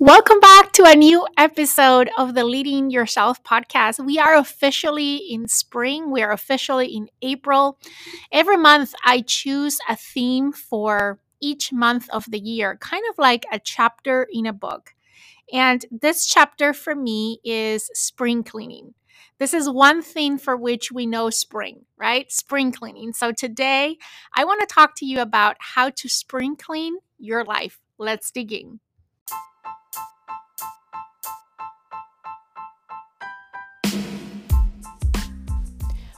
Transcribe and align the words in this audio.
Welcome 0.00 0.38
back 0.38 0.70
to 0.74 0.84
a 0.84 0.94
new 0.94 1.26
episode 1.36 2.08
of 2.16 2.34
the 2.34 2.44
Leading 2.44 2.88
Yourself 2.88 3.42
podcast. 3.42 3.98
We 3.98 4.16
are 4.16 4.36
officially 4.36 5.16
in 5.16 5.48
spring, 5.48 6.12
we 6.12 6.22
are 6.22 6.30
officially 6.30 6.86
in 6.94 7.08
April. 7.20 7.80
Every 8.30 8.56
month, 8.56 8.94
I 9.04 9.22
choose 9.22 9.80
a 9.88 9.96
theme 9.96 10.52
for 10.52 11.18
each 11.40 11.72
month 11.72 12.08
of 12.10 12.26
the 12.30 12.38
year, 12.38 12.76
kind 12.80 13.02
of 13.10 13.18
like 13.18 13.44
a 13.50 13.58
chapter 13.58 14.28
in 14.32 14.46
a 14.46 14.52
book. 14.52 14.94
And 15.52 15.84
this 15.90 16.28
chapter 16.28 16.72
for 16.72 16.94
me 16.94 17.40
is 17.42 17.90
spring 17.92 18.44
cleaning. 18.44 18.94
This 19.38 19.52
is 19.52 19.68
one 19.68 20.00
thing 20.00 20.38
for 20.38 20.56
which 20.56 20.92
we 20.92 21.06
know 21.06 21.28
spring, 21.28 21.86
right? 21.96 22.30
Spring 22.30 22.70
cleaning. 22.70 23.14
So 23.14 23.32
today, 23.32 23.96
I 24.32 24.44
want 24.44 24.60
to 24.60 24.72
talk 24.72 24.94
to 24.98 25.06
you 25.06 25.20
about 25.20 25.56
how 25.58 25.90
to 25.90 26.08
spring 26.08 26.54
clean 26.54 26.98
your 27.18 27.44
life. 27.44 27.80
Let's 27.98 28.30
dig 28.30 28.52
in. 28.52 28.78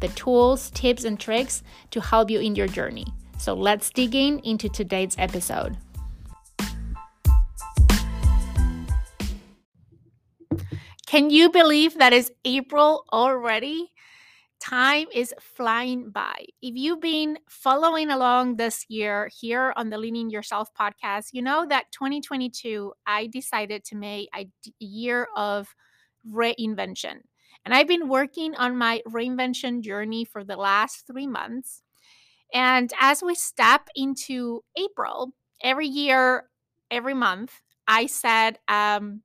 the 0.00 0.08
tools, 0.08 0.70
tips, 0.70 1.04
and 1.04 1.20
tricks 1.20 1.62
to 1.90 2.00
help 2.00 2.30
you 2.30 2.40
in 2.40 2.56
your 2.56 2.66
journey. 2.66 3.06
So 3.38 3.54
let's 3.54 3.90
dig 3.90 4.14
in 4.14 4.40
into 4.40 4.68
today's 4.68 5.14
episode. 5.18 5.76
Can 11.06 11.30
you 11.30 11.50
believe 11.50 11.98
that 11.98 12.12
it's 12.12 12.30
April 12.44 13.04
already? 13.12 13.90
Time 14.60 15.06
is 15.12 15.34
flying 15.40 16.10
by. 16.10 16.44
If 16.60 16.76
you've 16.76 17.00
been 17.00 17.38
following 17.48 18.10
along 18.10 18.56
this 18.56 18.84
year 18.88 19.28
here 19.40 19.72
on 19.74 19.88
the 19.88 19.98
Leading 19.98 20.30
Yourself 20.30 20.68
podcast, 20.78 21.30
you 21.32 21.42
know 21.42 21.66
that 21.66 21.86
2022, 21.92 22.92
I 23.06 23.26
decided 23.26 23.84
to 23.86 23.96
make 23.96 24.28
a 24.36 24.46
year 24.78 25.26
of 25.34 25.74
reinvention. 26.30 27.22
And 27.64 27.74
I've 27.74 27.88
been 27.88 28.08
working 28.08 28.54
on 28.54 28.76
my 28.76 29.02
reinvention 29.08 29.82
journey 29.82 30.24
for 30.24 30.44
the 30.44 30.56
last 30.56 31.06
three 31.06 31.26
months. 31.26 31.82
And 32.52 32.92
as 33.00 33.22
we 33.22 33.34
step 33.34 33.88
into 33.94 34.64
April, 34.76 35.32
every 35.62 35.86
year, 35.86 36.44
every 36.90 37.14
month, 37.14 37.60
I 37.86 38.06
set 38.06 38.58
um, 38.68 39.22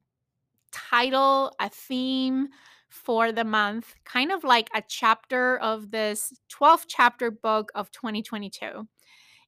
title, 0.72 1.54
a 1.60 1.70
theme 1.70 2.50
for 2.90 3.32
the 3.32 3.44
month, 3.44 3.96
kind 4.06 4.32
of 4.32 4.44
like 4.44 4.70
a 4.76 4.84
chapter 4.88 5.58
of 5.58 5.92
this 5.92 6.34
12 6.50 6.86
chapter 6.88 7.32
book 7.32 7.72
of 7.76 7.92
2022. 7.92 8.88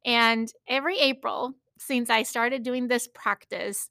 And 0.05 0.51
every 0.67 0.99
April, 0.99 1.53
since 1.77 2.09
I 2.09 2.23
started 2.23 2.63
doing 2.63 2.87
this 2.87 3.07
practice, 3.07 3.89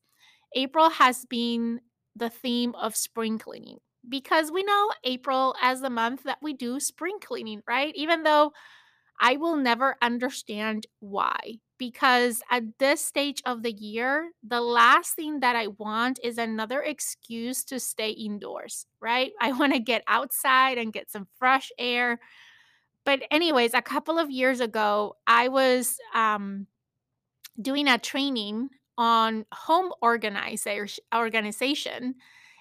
April 0.54 0.90
has 0.90 1.24
been 1.26 1.80
the 2.14 2.30
theme 2.30 2.74
of 2.74 2.96
spring 2.96 3.38
cleaning 3.38 3.78
because 4.08 4.50
we 4.52 4.62
know 4.62 4.90
April 5.04 5.54
as 5.62 5.80
the 5.80 5.90
month 5.90 6.24
that 6.24 6.38
we 6.42 6.52
do 6.52 6.80
spring 6.80 7.18
cleaning, 7.20 7.62
right? 7.66 7.94
Even 7.96 8.22
though 8.22 8.52
I 9.20 9.36
will 9.36 9.56
never 9.56 9.96
understand 10.02 10.86
why. 11.00 11.60
Because 11.78 12.42
at 12.50 12.78
this 12.78 13.04
stage 13.04 13.42
of 13.44 13.62
the 13.62 13.72
year, 13.72 14.30
the 14.46 14.60
last 14.62 15.14
thing 15.14 15.40
that 15.40 15.56
I 15.56 15.68
want 15.68 16.18
is 16.22 16.38
another 16.38 16.80
excuse 16.82 17.64
to 17.64 17.78
stay 17.80 18.10
indoors, 18.10 18.86
right? 19.00 19.32
I 19.40 19.52
want 19.52 19.74
to 19.74 19.78
get 19.78 20.02
outside 20.08 20.78
and 20.78 20.92
get 20.92 21.10
some 21.10 21.26
fresh 21.38 21.70
air. 21.78 22.18
But, 23.04 23.22
anyways, 23.30 23.74
a 23.74 23.82
couple 23.82 24.18
of 24.18 24.30
years 24.30 24.60
ago, 24.60 25.16
I 25.26 25.48
was 25.48 25.98
um, 26.14 26.66
doing 27.60 27.88
a 27.88 27.98
training 27.98 28.70
on 28.98 29.44
home 29.52 29.92
organizer, 30.02 30.86
organization 31.14 32.16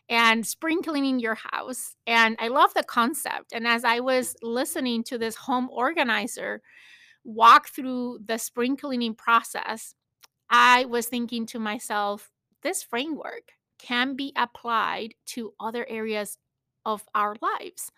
and 0.09 0.45
spring 0.45 0.81
cleaning 0.81 1.19
your 1.19 1.35
house. 1.35 1.95
And 2.05 2.35
I 2.39 2.49
love 2.49 2.73
the 2.73 2.83
concept. 2.83 3.53
And 3.53 3.67
as 3.67 3.83
I 3.83 3.99
was 3.99 4.35
listening 4.41 5.03
to 5.05 5.17
this 5.17 5.35
home 5.35 5.69
organizer 5.71 6.61
walk 7.23 7.69
through 7.69 8.19
the 8.25 8.37
spring 8.37 8.77
cleaning 8.77 9.15
process, 9.15 9.95
I 10.49 10.85
was 10.85 11.07
thinking 11.07 11.45
to 11.47 11.59
myself, 11.59 12.29
this 12.61 12.83
framework 12.83 13.51
can 13.79 14.15
be 14.15 14.31
applied 14.35 15.15
to 15.27 15.53
other 15.59 15.85
areas 15.89 16.37
of 16.85 17.03
our 17.15 17.35
lives. 17.41 17.91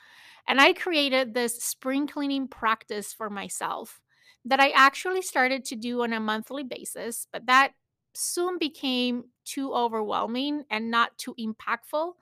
And 0.47 0.61
I 0.61 0.73
created 0.73 1.33
this 1.33 1.61
spring 1.61 2.07
cleaning 2.07 2.47
practice 2.47 3.13
for 3.13 3.29
myself 3.29 3.99
that 4.45 4.61
I 4.61 4.69
actually 4.69 5.21
started 5.21 5.65
to 5.65 5.75
do 5.75 6.03
on 6.03 6.13
a 6.13 6.21
monthly 6.21 6.63
basis, 6.63 7.27
but 7.33 7.47
that 7.47 7.73
soon 8.17 8.57
became 8.57 9.25
too 9.45 9.73
overwhelming 9.73 10.63
and 10.71 10.89
not 10.89 11.17
too 11.17 11.35
impactful. 11.39 12.13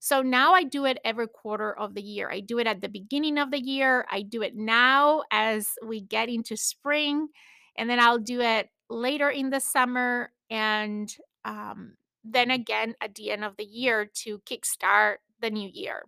So 0.00 0.22
now 0.22 0.52
I 0.52 0.64
do 0.64 0.84
it 0.86 0.98
every 1.04 1.28
quarter 1.28 1.72
of 1.78 1.94
the 1.94 2.02
year. 2.02 2.30
I 2.30 2.40
do 2.40 2.58
it 2.58 2.66
at 2.66 2.80
the 2.80 2.88
beginning 2.88 3.38
of 3.38 3.50
the 3.50 3.60
year. 3.60 4.06
I 4.10 4.22
do 4.22 4.42
it 4.42 4.56
now 4.56 5.22
as 5.30 5.70
we 5.86 6.00
get 6.00 6.28
into 6.28 6.56
spring, 6.56 7.28
and 7.76 7.88
then 7.88 8.00
I'll 8.00 8.18
do 8.18 8.40
it 8.40 8.70
later 8.90 9.30
in 9.30 9.50
the 9.50 9.60
summer, 9.60 10.32
and 10.50 11.14
um, 11.44 11.94
then 12.22 12.50
again 12.50 12.94
at 13.00 13.14
the 13.14 13.30
end 13.30 13.44
of 13.44 13.56
the 13.56 13.64
year 13.64 14.06
to 14.22 14.40
kickstart 14.40 15.16
the 15.40 15.50
new 15.50 15.68
year. 15.72 16.04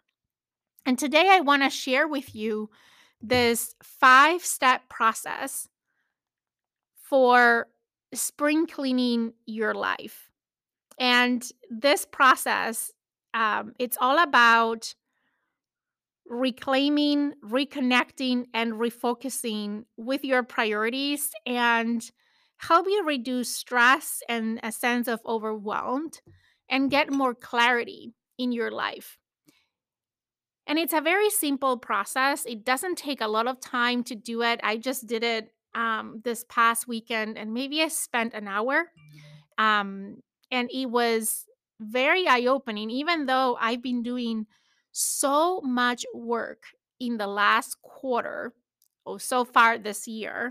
And 0.85 0.99
today 0.99 1.29
I 1.31 1.41
want 1.41 1.63
to 1.63 1.71
share 1.71 2.07
with 2.07 2.35
you 2.35 2.71
this 3.21 3.75
five 3.83 4.45
step 4.45 4.89
process 4.89 5.69
for 6.97 7.69
spring 8.17 8.67
cleaning 8.67 9.33
your 9.47 9.75
life. 9.75 10.31
And 10.99 11.47
this 11.71 12.07
process, 12.07 12.93
um, 13.35 13.75
it's 13.79 13.99
all 14.01 14.19
about 14.19 14.95
reclaiming, 16.29 17.35
reconnecting, 17.45 18.47
and 18.53 18.75
refocusing 18.75 19.85
with 19.97 20.25
your 20.25 20.43
priorities 20.43 21.31
and 21.45 22.03
help 22.59 22.87
you 22.89 23.05
reduce 23.05 23.55
stress 23.55 24.23
and 24.29 24.59
a 24.63 24.73
sense 24.73 25.09
of 25.09 25.21
overwhelmed 25.27 26.21
and 26.69 26.91
get 26.91 27.13
more 27.13 27.35
clarity 27.35 28.15
in 28.39 28.53
your 28.53 28.71
life. 28.71 29.19
And 30.67 30.79
it's 30.79 30.93
a 30.93 31.01
very 31.01 31.31
simple 31.31 31.77
process. 31.77 32.45
It 32.45 32.65
doesn't 32.65 32.99
take 32.99 33.21
a 33.21 33.29
lot 33.29 33.47
of 33.47 33.61
time 33.61 34.03
to 34.05 34.17
do 34.17 34.43
it. 34.43 34.59
I 34.65 34.79
just 34.79 35.07
did 35.07 35.23
it 35.23 35.51
um, 35.77 36.23
this 36.25 36.45
past 36.49 36.89
weekend, 36.89 37.39
and 37.39 37.55
maybe 37.55 37.83
I 37.83 37.89
spent 37.89 38.35
an 38.35 38.49
hour. 38.49 38.91
Um, 39.59 40.17
and 40.51 40.71
it 40.73 40.87
was 40.87 41.45
very 41.79 42.27
eye 42.27 42.47
opening, 42.47 42.91
even 42.91 43.27
though 43.27 43.57
I've 43.61 43.83
been 43.83 44.03
doing 44.03 44.47
so 44.93 45.61
much 45.61 46.05
work 46.15 46.65
in 46.99 47.19
the 47.19 47.27
last 47.27 47.77
quarter 47.83 48.55
or 49.05 49.21
so 49.21 49.45
far 49.45 49.79
this 49.79 50.09
year. 50.09 50.51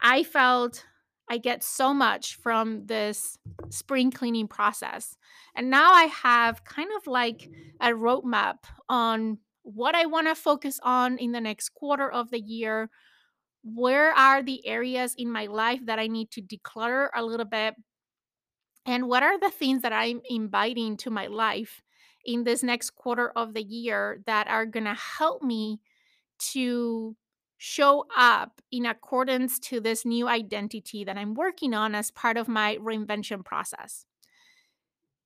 I 0.00 0.22
felt 0.22 0.86
I 1.28 1.38
get 1.38 1.64
so 1.64 1.92
much 1.92 2.36
from 2.36 2.86
this 2.86 3.38
spring 3.70 4.10
cleaning 4.10 4.46
process. 4.46 5.16
And 5.56 5.70
now 5.70 5.92
I 5.92 6.04
have 6.04 6.64
kind 6.64 6.90
of 6.96 7.06
like 7.06 7.50
a 7.80 7.88
roadmap 7.88 8.58
on 8.88 9.38
what 9.62 9.94
I 9.94 10.06
want 10.06 10.28
to 10.28 10.34
focus 10.34 10.78
on 10.82 11.18
in 11.18 11.32
the 11.32 11.40
next 11.40 11.70
quarter 11.70 12.10
of 12.10 12.30
the 12.30 12.40
year, 12.40 12.90
where 13.64 14.12
are 14.12 14.42
the 14.42 14.66
areas 14.66 15.14
in 15.16 15.32
my 15.32 15.46
life 15.46 15.80
that 15.86 15.98
I 15.98 16.06
need 16.06 16.30
to 16.32 16.42
declutter 16.42 17.08
a 17.14 17.24
little 17.24 17.46
bit? 17.46 17.74
And 18.86 19.08
what 19.08 19.22
are 19.22 19.38
the 19.38 19.50
things 19.50 19.82
that 19.82 19.92
I'm 19.92 20.20
inviting 20.28 20.98
to 20.98 21.10
my 21.10 21.26
life 21.26 21.82
in 22.26 22.44
this 22.44 22.62
next 22.62 22.90
quarter 22.90 23.30
of 23.30 23.54
the 23.54 23.62
year 23.62 24.20
that 24.26 24.46
are 24.48 24.66
going 24.66 24.84
to 24.84 24.94
help 24.94 25.42
me 25.42 25.80
to 26.52 27.16
show 27.56 28.04
up 28.14 28.60
in 28.70 28.84
accordance 28.84 29.58
to 29.58 29.80
this 29.80 30.04
new 30.04 30.28
identity 30.28 31.04
that 31.04 31.16
I'm 31.16 31.32
working 31.32 31.72
on 31.72 31.94
as 31.94 32.10
part 32.10 32.36
of 32.36 32.48
my 32.48 32.76
reinvention 32.76 33.42
process? 33.42 34.04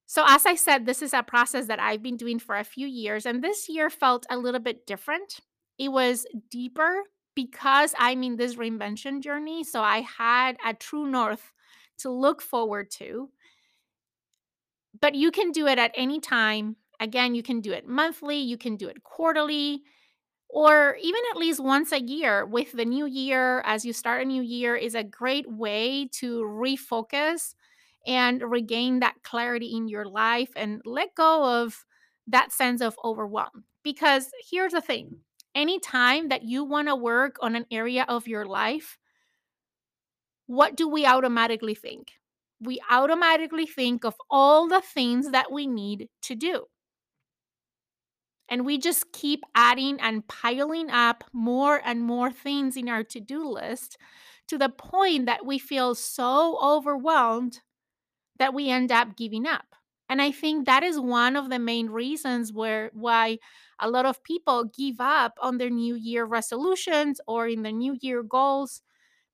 So, 0.07 0.25
as 0.27 0.47
I 0.47 0.55
said, 0.55 0.87
this 0.87 1.03
is 1.03 1.13
a 1.13 1.23
process 1.23 1.67
that 1.67 1.81
I've 1.81 2.03
been 2.03 2.17
doing 2.17 2.39
for 2.39 2.57
a 2.57 2.65
few 2.65 2.87
years, 2.87 3.27
and 3.27 3.43
this 3.43 3.69
year 3.69 3.91
felt 3.91 4.25
a 4.31 4.39
little 4.39 4.61
bit 4.61 4.87
different. 4.87 5.41
It 5.79 5.91
was 5.91 6.25
deeper 6.51 7.03
because 7.39 7.95
I'm 7.99 8.25
in 8.25 8.37
this 8.37 8.57
reinvention 8.57 9.21
journey, 9.23 9.63
so 9.65 9.81
I 9.83 10.01
had 10.01 10.57
a 10.67 10.75
true 10.75 11.07
north 11.07 11.53
to 11.99 12.11
look 12.11 12.43
forward 12.43 12.91
to. 12.93 13.31
but 15.01 15.15
you 15.15 15.31
can 15.31 15.53
do 15.53 15.67
it 15.67 15.79
at 15.79 15.93
any 15.95 16.21
time. 16.21 16.77
Again, 17.01 17.35
you 17.35 17.43
can 17.43 17.61
do 17.61 17.73
it 17.73 17.87
monthly, 17.87 18.39
you 18.39 18.57
can 18.59 18.77
do 18.77 18.89
it 18.89 19.03
quarterly, 19.05 19.83
or 20.49 20.97
even 21.03 21.21
at 21.33 21.39
least 21.39 21.61
once 21.61 21.93
a 21.93 22.01
year 22.01 22.47
with 22.47 22.73
the 22.73 22.85
new 22.85 23.07
year 23.07 23.61
as 23.63 23.85
you 23.85 23.93
start 23.93 24.23
a 24.23 24.27
new 24.27 24.43
year 24.43 24.77
is 24.77 24.95
a 24.95 25.05
great 25.05 25.51
way 25.51 26.09
to 26.15 26.43
refocus 26.43 27.55
and 28.07 28.43
regain 28.43 29.01
that 29.01 29.17
clarity 29.25 29.77
in 29.77 29.89
your 29.89 30.07
life 30.07 30.51
and 30.57 30.83
let 30.85 31.15
go 31.17 31.63
of 31.63 31.85
that 32.27 32.53
sense 32.53 32.81
of 32.83 32.99
overwhelm 33.05 33.65
because 33.85 34.31
here's 34.51 34.73
the 34.73 34.81
thing 34.81 35.19
anytime 35.55 36.29
that 36.29 36.43
you 36.43 36.65
want 36.65 36.89
to 36.89 36.97
work 36.97 37.37
on 37.41 37.55
an 37.57 37.67
area 37.71 38.05
of 38.09 38.29
your 38.29 38.47
life 38.47 38.99
what 40.47 40.77
do 40.77 40.89
we 40.89 41.07
automatically 41.07 41.75
think 41.75 42.13
we 42.61 42.81
automatically 42.91 43.67
think 43.67 44.05
of 44.05 44.17
all 44.31 44.67
the 44.67 44.81
things 44.81 45.31
that 45.31 45.53
we 45.53 45.67
need 45.67 46.09
to 46.23 46.35
do 46.35 46.67
and 48.49 48.65
we 48.65 48.79
just 48.79 49.13
keep 49.13 49.45
adding 49.55 50.01
and 50.01 50.27
piling 50.27 50.91
up 50.91 51.25
more 51.33 51.81
and 51.85 52.03
more 52.03 52.33
things 52.33 52.77
in 52.77 52.89
our 52.89 53.05
to 53.05 53.21
do 53.21 53.47
list 53.47 53.99
to 54.47 54.57
the 54.57 54.71
point 54.71 55.27
that 55.27 55.45
we 55.45 55.59
feel 55.59 55.95
so 55.95 56.59
overwhelmed 56.63 57.61
that 58.39 58.55
we 58.55 58.71
end 58.71 58.93
up 58.93 59.17
giving 59.17 59.47
up. 59.47 59.67
And 60.09 60.23
I 60.23 60.33
think 60.33 60.67
that 60.67 60.83
is 60.85 61.01
one 61.01 61.37
of 61.37 61.51
the 61.51 61.59
main 61.59 61.89
reasons 61.91 62.53
where 62.53 62.91
why 62.95 63.39
a 63.81 63.91
lot 63.91 64.07
of 64.07 64.23
people 64.25 64.65
give 64.65 65.01
up 65.01 65.39
on 65.41 65.59
their 65.59 65.71
new 65.71 65.95
year 65.95 66.25
resolutions 66.25 67.21
or 67.27 67.49
in 67.49 67.63
their 67.63 67.73
new 67.73 67.97
year 68.01 68.23
goals 68.23 68.83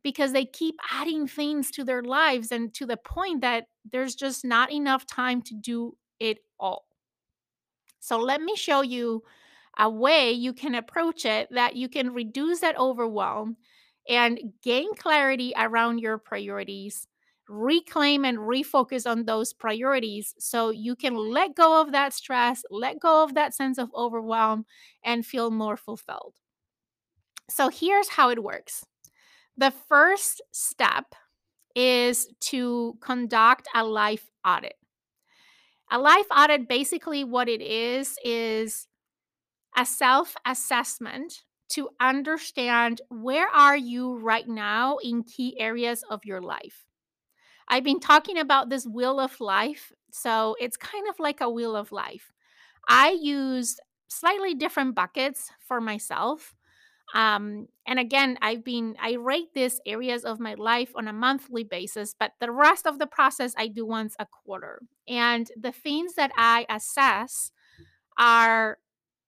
because 0.02 0.32
they 0.32 0.46
keep 0.46 0.76
adding 0.92 1.26
things 1.28 1.70
to 1.72 1.84
their 1.84 2.02
lives 2.02 2.52
and 2.52 2.74
to 2.74 2.86
the 2.86 2.96
point 2.96 3.40
that 3.42 3.68
there's 3.90 4.14
just 4.14 4.44
not 4.44 4.72
enough 4.72 5.06
time 5.06 5.42
to 5.42 5.54
do 5.54 5.96
it 6.20 6.38
all. 6.58 6.86
So 8.00 8.18
let 8.18 8.40
me 8.40 8.56
show 8.56 8.82
you 8.82 9.22
a 9.78 9.90
way 9.90 10.30
you 10.32 10.52
can 10.52 10.74
approach 10.74 11.24
it 11.24 11.48
that 11.50 11.76
you 11.76 11.88
can 11.88 12.12
reduce 12.12 12.60
that 12.60 12.78
overwhelm 12.78 13.56
and 14.08 14.52
gain 14.62 14.94
clarity 14.94 15.52
around 15.56 15.98
your 15.98 16.18
priorities, 16.18 17.08
reclaim 17.48 18.24
and 18.24 18.38
refocus 18.38 19.10
on 19.10 19.24
those 19.24 19.52
priorities 19.52 20.34
so 20.38 20.70
you 20.70 20.96
can 20.96 21.14
let 21.14 21.54
go 21.54 21.80
of 21.80 21.92
that 21.92 22.12
stress, 22.12 22.64
let 22.70 23.00
go 23.00 23.22
of 23.22 23.34
that 23.34 23.54
sense 23.54 23.78
of 23.78 23.90
overwhelm, 23.94 24.64
and 25.04 25.26
feel 25.26 25.50
more 25.50 25.76
fulfilled. 25.76 26.34
So 27.50 27.68
here's 27.68 28.08
how 28.08 28.30
it 28.30 28.42
works 28.42 28.84
the 29.56 29.72
first 29.88 30.42
step 30.52 31.14
is 31.74 32.28
to 32.40 32.96
conduct 33.00 33.68
a 33.74 33.84
life 33.84 34.30
audit. 34.44 34.74
A 35.90 35.98
life 35.98 36.26
audit, 36.34 36.68
basically, 36.68 37.24
what 37.24 37.48
it 37.48 37.60
is, 37.60 38.16
is 38.24 38.88
a 39.76 39.84
self 39.84 40.34
assessment 40.46 41.42
to 41.70 41.90
understand 42.00 43.00
where 43.08 43.48
are 43.48 43.76
you 43.76 44.18
right 44.18 44.48
now 44.48 44.98
in 44.98 45.24
key 45.24 45.58
areas 45.58 46.04
of 46.08 46.24
your 46.24 46.40
life. 46.40 46.83
I've 47.74 47.82
been 47.82 47.98
talking 47.98 48.38
about 48.38 48.70
this 48.70 48.86
wheel 48.86 49.18
of 49.18 49.40
life, 49.40 49.90
so 50.12 50.54
it's 50.60 50.76
kind 50.76 51.08
of 51.08 51.18
like 51.18 51.40
a 51.40 51.50
wheel 51.50 51.74
of 51.74 51.90
life. 51.90 52.32
I 52.88 53.18
use 53.20 53.80
slightly 54.06 54.54
different 54.54 54.94
buckets 54.94 55.50
for 55.58 55.80
myself. 55.80 56.54
Um, 57.16 57.66
and 57.84 57.98
again, 57.98 58.38
I've 58.40 58.62
been, 58.62 58.94
I 59.02 59.14
rate 59.14 59.54
these 59.56 59.80
areas 59.86 60.24
of 60.24 60.38
my 60.38 60.54
life 60.54 60.92
on 60.94 61.08
a 61.08 61.12
monthly 61.12 61.64
basis, 61.64 62.14
but 62.16 62.34
the 62.38 62.52
rest 62.52 62.86
of 62.86 63.00
the 63.00 63.08
process 63.08 63.54
I 63.58 63.66
do 63.66 63.84
once 63.84 64.14
a 64.20 64.26
quarter. 64.26 64.80
And 65.08 65.50
the 65.60 65.72
things 65.72 66.14
that 66.14 66.30
I 66.36 66.66
assess 66.68 67.50
are 68.16 68.78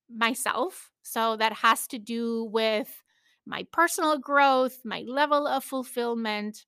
myself. 0.09 0.93
So 1.03 1.37
that 1.39 1.53
has 1.53 1.89
to 1.89 1.99
do 1.99 2.45
with 2.45 3.03
my 3.45 3.67
personal 3.73 4.19
growth, 4.19 4.83
my 4.85 5.03
level 5.05 5.49
of 5.49 5.65
fulfillment, 5.65 6.65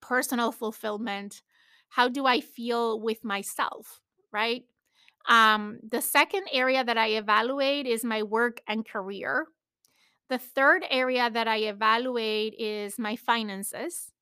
personal 0.00 0.52
fulfillment. 0.52 1.42
How 1.88 2.08
do 2.08 2.26
I 2.26 2.40
feel 2.40 3.00
with 3.00 3.24
myself, 3.24 4.00
right? 4.32 4.64
Um, 5.28 5.78
the 5.86 6.00
second 6.00 6.44
area 6.52 6.82
that 6.84 6.96
I 6.96 7.08
evaluate 7.08 7.86
is 7.86 8.04
my 8.04 8.22
work 8.22 8.60
and 8.66 8.86
career. 8.86 9.46
The 10.28 10.38
third 10.38 10.84
area 10.90 11.30
that 11.30 11.48
I 11.48 11.58
evaluate 11.58 12.54
is 12.58 12.98
my 12.98 13.16
finances. 13.16 14.12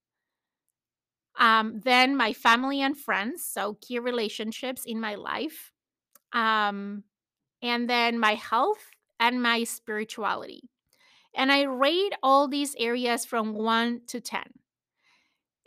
Um, 1.38 1.80
then 1.84 2.16
my 2.16 2.32
family 2.32 2.80
and 2.80 2.96
friends, 2.96 3.44
so 3.44 3.76
key 3.80 3.98
relationships 3.98 4.84
in 4.86 5.00
my 5.00 5.16
life. 5.16 5.72
Um, 6.32 7.04
and 7.62 7.88
then 7.88 8.18
my 8.18 8.34
health 8.34 8.90
and 9.20 9.42
my 9.42 9.64
spirituality. 9.64 10.70
And 11.34 11.52
I 11.52 11.62
rate 11.62 12.14
all 12.22 12.48
these 12.48 12.74
areas 12.78 13.24
from 13.24 13.54
one 13.54 14.00
to 14.06 14.20
10. 14.20 14.42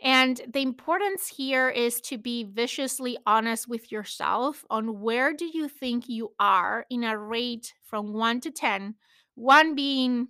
And 0.02 0.40
the 0.50 0.62
importance 0.62 1.28
here 1.28 1.68
is 1.68 2.00
to 2.02 2.16
be 2.16 2.44
viciously 2.44 3.18
honest 3.26 3.68
with 3.68 3.92
yourself 3.92 4.64
on 4.70 5.00
where 5.00 5.34
do 5.34 5.44
you 5.44 5.68
think 5.68 6.08
you 6.08 6.32
are 6.40 6.86
in 6.88 7.04
a 7.04 7.18
rate 7.18 7.74
from 7.84 8.14
1 8.14 8.40
to 8.40 8.50
10 8.50 8.94
one 9.40 9.74
being, 9.74 10.28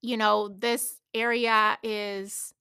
you 0.00 0.16
know, 0.16 0.48
this 0.48 1.00
area 1.12 1.76
is 1.82 2.54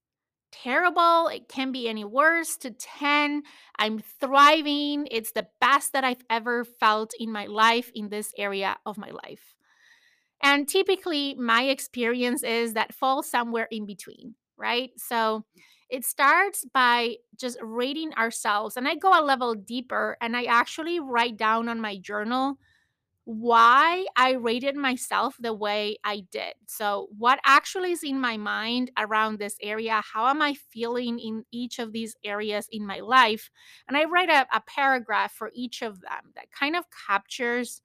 terrible. 0.51 1.27
It 1.27 1.47
can 1.47 1.71
be 1.71 1.87
any 1.87 2.03
worse 2.03 2.57
to 2.57 2.71
10. 2.71 3.43
I'm 3.77 3.99
thriving. 3.99 5.07
It's 5.11 5.31
the 5.31 5.47
best 5.61 5.93
that 5.93 6.03
I've 6.03 6.23
ever 6.29 6.65
felt 6.65 7.11
in 7.19 7.31
my 7.31 7.45
life 7.45 7.91
in 7.95 8.09
this 8.09 8.33
area 8.37 8.75
of 8.85 8.97
my 8.97 9.11
life. 9.11 9.55
And 10.41 10.67
typically, 10.67 11.35
my 11.35 11.63
experience 11.63 12.43
is 12.43 12.73
that 12.73 12.93
falls 12.93 13.29
somewhere 13.29 13.67
in 13.71 13.85
between, 13.85 14.35
right? 14.57 14.91
So 14.97 15.45
it 15.89 16.05
starts 16.05 16.65
by 16.73 17.15
just 17.37 17.57
rating 17.61 18.13
ourselves. 18.13 18.77
And 18.77 18.87
I 18.87 18.95
go 18.95 19.19
a 19.19 19.25
level 19.25 19.55
deeper 19.55 20.17
and 20.21 20.37
I 20.37 20.43
actually 20.43 20.99
write 20.99 21.37
down 21.37 21.67
on 21.67 21.81
my 21.81 21.97
journal 21.97 22.57
why 23.25 24.05
I 24.15 24.31
rated 24.31 24.75
myself 24.75 25.35
the 25.39 25.53
way 25.53 25.97
I 26.03 26.23
did. 26.31 26.53
So, 26.65 27.09
what 27.15 27.39
actually 27.45 27.91
is 27.91 28.03
in 28.03 28.19
my 28.19 28.37
mind 28.37 28.89
around 28.97 29.37
this 29.37 29.55
area? 29.61 30.01
How 30.13 30.27
am 30.29 30.41
I 30.41 30.55
feeling 30.55 31.19
in 31.19 31.45
each 31.51 31.77
of 31.77 31.91
these 31.91 32.15
areas 32.23 32.67
in 32.71 32.87
my 32.87 33.01
life? 33.01 33.51
And 33.87 33.95
I 33.95 34.05
write 34.05 34.29
a, 34.29 34.47
a 34.51 34.61
paragraph 34.61 35.31
for 35.31 35.51
each 35.53 35.83
of 35.83 36.01
them 36.01 36.31
that 36.35 36.51
kind 36.51 36.75
of 36.75 36.85
captures 37.07 37.83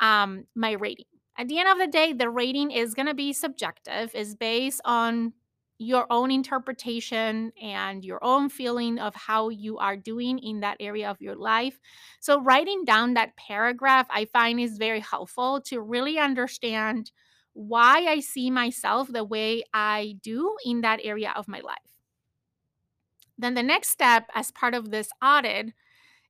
um, 0.00 0.44
my 0.54 0.72
rating. 0.72 1.04
At 1.36 1.48
the 1.48 1.58
end 1.58 1.68
of 1.68 1.78
the 1.78 1.86
day, 1.86 2.14
the 2.14 2.30
rating 2.30 2.70
is 2.70 2.94
going 2.94 3.08
to 3.08 3.14
be 3.14 3.34
subjective, 3.34 4.14
is 4.14 4.34
based 4.34 4.80
on 4.86 5.34
your 5.82 6.06
own 6.10 6.30
interpretation 6.30 7.52
and 7.60 8.04
your 8.04 8.22
own 8.24 8.48
feeling 8.48 8.98
of 8.98 9.14
how 9.14 9.48
you 9.48 9.78
are 9.78 9.96
doing 9.96 10.38
in 10.38 10.60
that 10.60 10.76
area 10.80 11.10
of 11.10 11.20
your 11.20 11.34
life. 11.34 11.80
So, 12.20 12.40
writing 12.40 12.84
down 12.84 13.14
that 13.14 13.36
paragraph, 13.36 14.06
I 14.10 14.26
find 14.26 14.60
is 14.60 14.78
very 14.78 15.00
helpful 15.00 15.60
to 15.62 15.80
really 15.80 16.18
understand 16.18 17.10
why 17.52 18.06
I 18.06 18.20
see 18.20 18.50
myself 18.50 19.08
the 19.12 19.24
way 19.24 19.64
I 19.74 20.16
do 20.22 20.56
in 20.64 20.80
that 20.82 21.00
area 21.02 21.32
of 21.36 21.48
my 21.48 21.60
life. 21.60 21.78
Then, 23.36 23.54
the 23.54 23.62
next 23.62 23.90
step 23.90 24.28
as 24.34 24.50
part 24.50 24.74
of 24.74 24.90
this 24.90 25.08
audit 25.22 25.72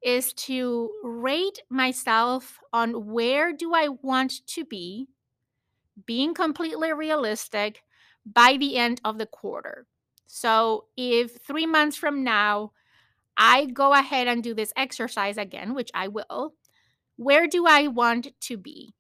is 0.02 0.32
to 0.32 0.90
rate 1.04 1.61
myself 1.68 2.59
on 2.73 3.12
where 3.12 3.52
do 3.52 3.73
I 3.75 3.88
want 3.88 4.47
to 4.49 4.64
be, 4.64 5.09
being 6.06 6.35
completely 6.35 6.92
realistic 6.92 7.82
by 8.25 8.57
the 8.59 8.76
end 8.76 9.00
of 9.05 9.19
the 9.19 9.26
quarter. 9.26 9.87
So 10.26 10.87
if 10.97 11.37
three 11.43 11.67
months 11.67 11.97
from 11.97 12.25
now, 12.25 12.73
I 13.37 13.67
go 13.67 13.93
ahead 13.93 14.29
and 14.29 14.43
do 14.43 14.55
this 14.55 14.73
exercise 14.76 15.38
again, 15.38 15.75
which 15.75 15.91
I 15.95 16.09
will, 16.09 16.55
where 17.17 17.47
do 17.47 17.67
I 17.67 17.88
want 17.88 18.29
to 18.41 18.57
be? 18.57 18.95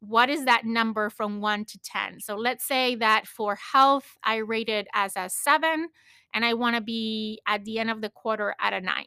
What 0.00 0.28
is 0.28 0.44
that 0.44 0.66
number 0.66 1.10
from 1.10 1.40
one 1.40 1.64
to 1.66 1.78
10? 1.78 2.20
So 2.20 2.36
let's 2.36 2.64
say 2.64 2.94
that 2.96 3.26
for 3.26 3.56
health, 3.56 4.16
I 4.22 4.36
rated 4.36 4.86
as 4.92 5.14
a 5.16 5.28
seven, 5.28 5.88
and 6.34 6.44
I 6.44 6.54
want 6.54 6.76
to 6.76 6.82
be 6.82 7.40
at 7.46 7.64
the 7.64 7.78
end 7.78 7.90
of 7.90 8.00
the 8.00 8.10
quarter 8.10 8.54
at 8.60 8.72
a 8.72 8.80
nine. 8.80 9.06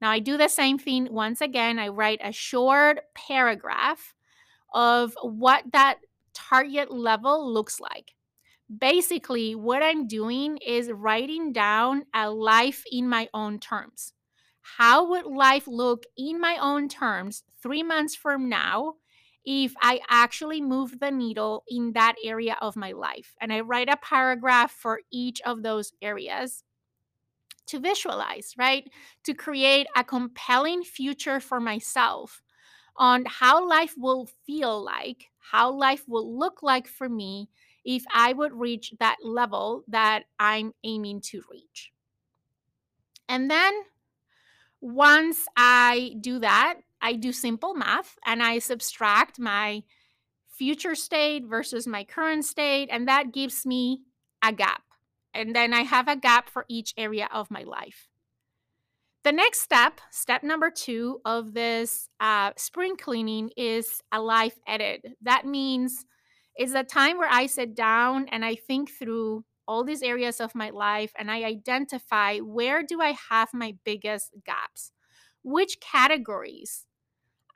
Now 0.00 0.10
I 0.10 0.18
do 0.18 0.36
the 0.36 0.48
same 0.48 0.78
thing 0.78 1.08
once 1.10 1.40
again. 1.40 1.78
I 1.78 1.88
write 1.88 2.20
a 2.24 2.32
short 2.32 3.00
paragraph 3.14 4.14
of 4.74 5.14
what 5.22 5.64
that 5.72 5.98
target 6.34 6.90
level 6.90 7.52
looks 7.52 7.78
like 7.78 8.14
basically 8.78 9.54
what 9.54 9.82
I'm 9.82 10.06
doing 10.06 10.58
is 10.58 10.90
writing 10.90 11.52
down 11.52 12.04
a 12.14 12.30
life 12.30 12.84
in 12.90 13.08
my 13.08 13.28
own 13.34 13.58
terms. 13.58 14.12
How 14.78 15.08
would 15.10 15.26
life 15.26 15.66
look 15.66 16.04
in 16.16 16.40
my 16.40 16.56
own 16.60 16.88
terms 16.88 17.42
three 17.62 17.82
months 17.82 18.14
from 18.14 18.48
now 18.48 18.94
if 19.44 19.74
I 19.82 20.00
actually 20.08 20.60
move 20.60 21.00
the 21.00 21.10
needle 21.10 21.64
in 21.68 21.92
that 21.94 22.14
area 22.24 22.56
of 22.60 22.76
my 22.76 22.92
life? 22.92 23.34
And 23.40 23.52
I 23.52 23.60
write 23.60 23.88
a 23.88 23.96
paragraph 23.96 24.70
for 24.70 25.00
each 25.10 25.40
of 25.42 25.62
those 25.62 25.92
areas. 26.00 26.62
to 27.66 27.78
visualize, 27.80 28.54
right? 28.58 28.90
To 29.24 29.34
create 29.34 29.86
a 29.96 30.04
compelling 30.04 30.82
future 30.82 31.40
for 31.40 31.60
myself 31.60 32.42
on 32.96 33.24
how 33.26 33.66
life 33.66 33.94
will 33.96 34.28
feel 34.46 34.82
like, 34.82 35.30
how 35.38 35.72
life 35.72 36.04
will 36.08 36.38
look 36.38 36.62
like 36.62 36.86
for 36.86 37.08
me 37.08 37.48
if 37.84 38.04
I 38.12 38.32
would 38.32 38.52
reach 38.52 38.94
that 39.00 39.16
level 39.22 39.84
that 39.88 40.24
I'm 40.38 40.72
aiming 40.84 41.20
to 41.22 41.42
reach. 41.50 41.92
And 43.28 43.50
then 43.50 43.72
once 44.80 45.46
I 45.56 46.16
do 46.20 46.38
that, 46.40 46.80
I 47.00 47.14
do 47.14 47.32
simple 47.32 47.74
math 47.74 48.18
and 48.24 48.42
I 48.42 48.58
subtract 48.58 49.38
my 49.38 49.82
future 50.48 50.94
state 50.94 51.44
versus 51.46 51.86
my 51.86 52.04
current 52.04 52.44
state, 52.44 52.88
and 52.92 53.08
that 53.08 53.32
gives 53.32 53.66
me 53.66 54.02
a 54.44 54.52
gap. 54.52 54.82
And 55.34 55.56
then 55.56 55.72
I 55.72 55.80
have 55.80 56.08
a 56.08 56.16
gap 56.16 56.48
for 56.48 56.66
each 56.68 56.94
area 56.96 57.28
of 57.32 57.50
my 57.50 57.62
life. 57.62 58.08
The 59.24 59.32
next 59.32 59.60
step, 59.60 60.00
step 60.10 60.42
number 60.42 60.70
two 60.70 61.20
of 61.24 61.54
this 61.54 62.08
uh, 62.20 62.52
spring 62.56 62.96
cleaning, 62.96 63.50
is 63.56 64.02
a 64.12 64.20
life 64.20 64.58
edit. 64.66 65.04
That 65.22 65.46
means 65.46 66.04
it's 66.56 66.74
a 66.74 66.84
time 66.84 67.18
where 67.18 67.30
I 67.30 67.46
sit 67.46 67.74
down 67.74 68.28
and 68.28 68.44
I 68.44 68.54
think 68.54 68.90
through 68.90 69.44
all 69.66 69.84
these 69.84 70.02
areas 70.02 70.40
of 70.40 70.54
my 70.54 70.70
life 70.70 71.12
and 71.18 71.30
I 71.30 71.44
identify 71.44 72.38
where 72.38 72.82
do 72.82 73.00
I 73.00 73.16
have 73.30 73.54
my 73.54 73.76
biggest 73.84 74.32
gaps? 74.44 74.92
Which 75.42 75.80
categories 75.80 76.86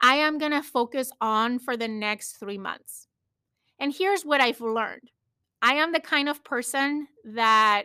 I 0.01 0.17
am 0.17 0.39
going 0.39 0.53
to 0.53 0.63
focus 0.63 1.11
on 1.21 1.59
for 1.59 1.77
the 1.77 1.89
next 1.89 2.37
three 2.37 2.59
months. 2.59 3.09
And 3.79 3.95
here's 3.95 4.25
what 4.25 4.41
I've 4.41 4.61
learned 4.61 5.11
I 5.63 5.75
am 5.75 5.93
the 5.93 6.01
kind 6.01 6.29
of 6.29 6.45
person 6.45 7.09
that 7.25 7.85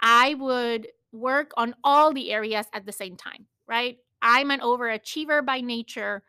I 0.00 0.34
would 0.34 0.88
work 1.12 1.52
on 1.56 1.74
all 1.82 2.12
the 2.12 2.32
areas 2.32 2.66
at 2.72 2.86
the 2.86 2.92
same 2.92 3.16
time, 3.16 3.46
right? 3.66 3.98
I'm 4.22 4.50
an 4.50 4.60
overachiever 4.60 5.44
by 5.44 5.60
nature. 5.60 6.22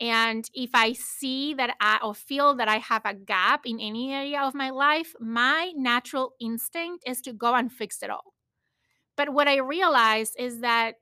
And 0.00 0.48
if 0.54 0.70
I 0.74 0.92
see 0.92 1.54
that 1.54 1.74
I 1.80 1.98
or 2.02 2.14
feel 2.14 2.54
that 2.56 2.68
I 2.68 2.78
have 2.78 3.02
a 3.04 3.14
gap 3.14 3.66
in 3.66 3.80
any 3.80 4.12
area 4.12 4.40
of 4.40 4.54
my 4.54 4.70
life, 4.70 5.14
my 5.20 5.72
natural 5.76 6.34
instinct 6.40 7.04
is 7.06 7.20
to 7.22 7.32
go 7.32 7.54
and 7.54 7.72
fix 7.72 8.02
it 8.02 8.10
all. 8.10 8.34
But 9.16 9.30
what 9.30 9.48
I 9.48 9.58
realize 9.58 10.34
is 10.38 10.60
that 10.60 10.94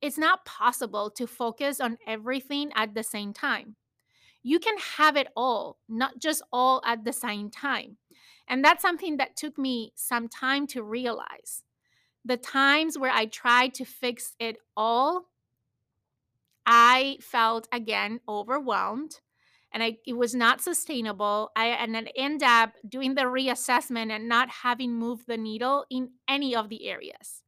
it's 0.00 0.18
not 0.18 0.44
possible 0.44 1.10
to 1.10 1.26
focus 1.26 1.80
on 1.80 1.98
everything 2.06 2.70
at 2.74 2.94
the 2.94 3.02
same 3.02 3.32
time. 3.32 3.76
You 4.42 4.58
can 4.58 4.76
have 4.96 5.16
it 5.16 5.28
all, 5.36 5.78
not 5.88 6.18
just 6.18 6.42
all 6.52 6.82
at 6.84 7.04
the 7.04 7.12
same 7.12 7.50
time. 7.50 7.96
And 8.46 8.64
that's 8.64 8.82
something 8.82 9.16
that 9.16 9.36
took 9.36 9.58
me 9.58 9.92
some 9.94 10.28
time 10.28 10.66
to 10.68 10.82
realize. 10.82 11.62
The 12.24 12.36
times 12.36 12.98
where 12.98 13.10
I 13.10 13.26
tried 13.26 13.74
to 13.74 13.84
fix 13.84 14.34
it 14.38 14.56
all, 14.76 15.26
I 16.66 17.18
felt 17.20 17.68
again 17.72 18.20
overwhelmed 18.28 19.20
and 19.74 19.82
I, 19.82 19.98
it 20.06 20.16
was 20.16 20.34
not 20.34 20.60
sustainable. 20.60 21.50
I 21.56 21.66
and 21.66 21.96
I 21.96 22.06
end 22.16 22.44
up 22.44 22.74
doing 22.88 23.16
the 23.16 23.22
reassessment 23.22 24.12
and 24.12 24.28
not 24.28 24.48
having 24.48 24.94
moved 24.94 25.26
the 25.26 25.36
needle 25.36 25.84
in 25.90 26.10
any 26.28 26.54
of 26.54 26.68
the 26.68 26.88
areas. 26.88 27.42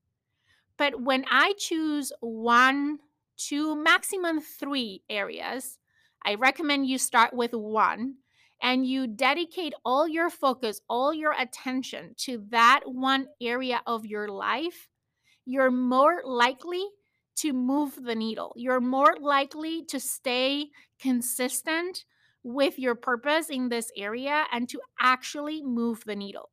But 0.76 1.00
when 1.00 1.24
I 1.30 1.54
choose 1.56 2.12
one, 2.20 2.98
two, 3.36 3.76
maximum 3.76 4.40
three 4.40 5.04
areas, 5.08 5.78
I 6.24 6.34
recommend 6.34 6.88
you 6.88 6.98
start 6.98 7.32
with 7.32 7.54
one 7.54 8.16
and 8.60 8.84
you 8.84 9.06
dedicate 9.06 9.74
all 9.84 10.08
your 10.08 10.28
focus, 10.28 10.80
all 10.88 11.14
your 11.14 11.34
attention 11.38 12.14
to 12.18 12.44
that 12.50 12.80
one 12.86 13.28
area 13.40 13.82
of 13.86 14.04
your 14.04 14.28
life, 14.28 14.88
you're 15.44 15.70
more 15.70 16.22
likely 16.24 16.84
to 17.36 17.52
move 17.52 18.02
the 18.02 18.14
needle. 18.14 18.52
You're 18.56 18.80
more 18.80 19.16
likely 19.20 19.84
to 19.86 20.00
stay 20.00 20.70
consistent 20.98 22.04
with 22.42 22.78
your 22.78 22.94
purpose 22.94 23.50
in 23.50 23.68
this 23.68 23.90
area 23.96 24.44
and 24.52 24.68
to 24.68 24.80
actually 25.00 25.62
move 25.62 26.04
the 26.04 26.16
needle. 26.16 26.50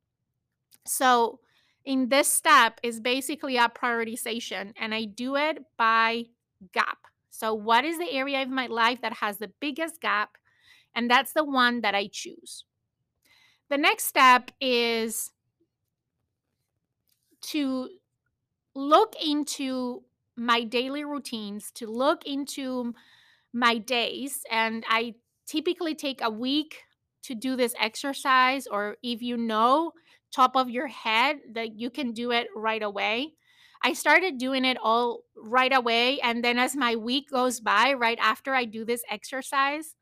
So, 0.86 1.40
in 1.86 2.10
this 2.10 2.28
step 2.28 2.80
is 2.82 3.00
basically 3.00 3.58
a 3.58 3.68
prioritization, 3.70 4.74
and 4.78 4.96
I 4.96 5.04
do 5.04 5.36
it 5.36 5.60
by 5.78 6.26
gap. 6.72 6.98
So, 7.30 7.54
what 7.54 7.86
is 7.86 7.98
the 7.98 8.12
area 8.12 8.42
of 8.42 8.50
my 8.50 8.68
life 8.68 9.02
that 9.02 9.14
has 9.14 9.38
the 9.38 9.52
biggest 9.60 10.02
gap? 10.02 10.38
And 10.96 11.10
that's 11.10 11.34
the 11.34 11.44
one 11.44 11.82
that 11.82 11.96
I 11.96 12.08
choose. 12.12 12.66
The 13.70 13.78
next 13.78 14.06
step 14.06 14.52
is 14.62 15.32
to 17.42 17.90
look 18.76 19.16
into 19.24 20.04
my 20.36 20.64
daily 20.64 21.04
routines, 21.04 21.72
to 21.76 21.88
look 21.88 22.26
into 22.26 22.94
my 23.54 23.78
days. 23.78 24.42
And 24.50 24.84
I 24.90 25.16
typically 25.46 25.96
take 25.96 26.22
a 26.22 26.30
week 26.30 26.82
to 27.24 27.36
do 27.36 27.56
this 27.56 27.76
exercise, 27.80 28.68
or 28.68 28.98
if 29.04 29.22
you 29.22 29.38
know 29.38 29.94
top 30.34 30.56
of 30.56 30.70
your 30.70 30.88
head 30.88 31.38
that 31.54 31.80
you 31.80 31.90
can 31.90 32.12
do 32.12 32.32
it 32.32 32.48
right 32.56 32.82
away. 32.82 33.34
I 33.84 33.94
started 33.94 34.38
doing 34.38 34.66
it 34.66 34.78
all 34.82 35.24
right 35.38 35.72
away. 35.72 36.20
And 36.22 36.44
then 36.44 36.58
as 36.58 36.76
my 36.76 36.96
week 36.96 37.30
goes 37.30 37.60
by, 37.60 37.94
right 37.94 38.18
after 38.20 38.56
I 38.56 38.66
do 38.66 38.84
this 38.84 39.04
exercise 39.10 39.96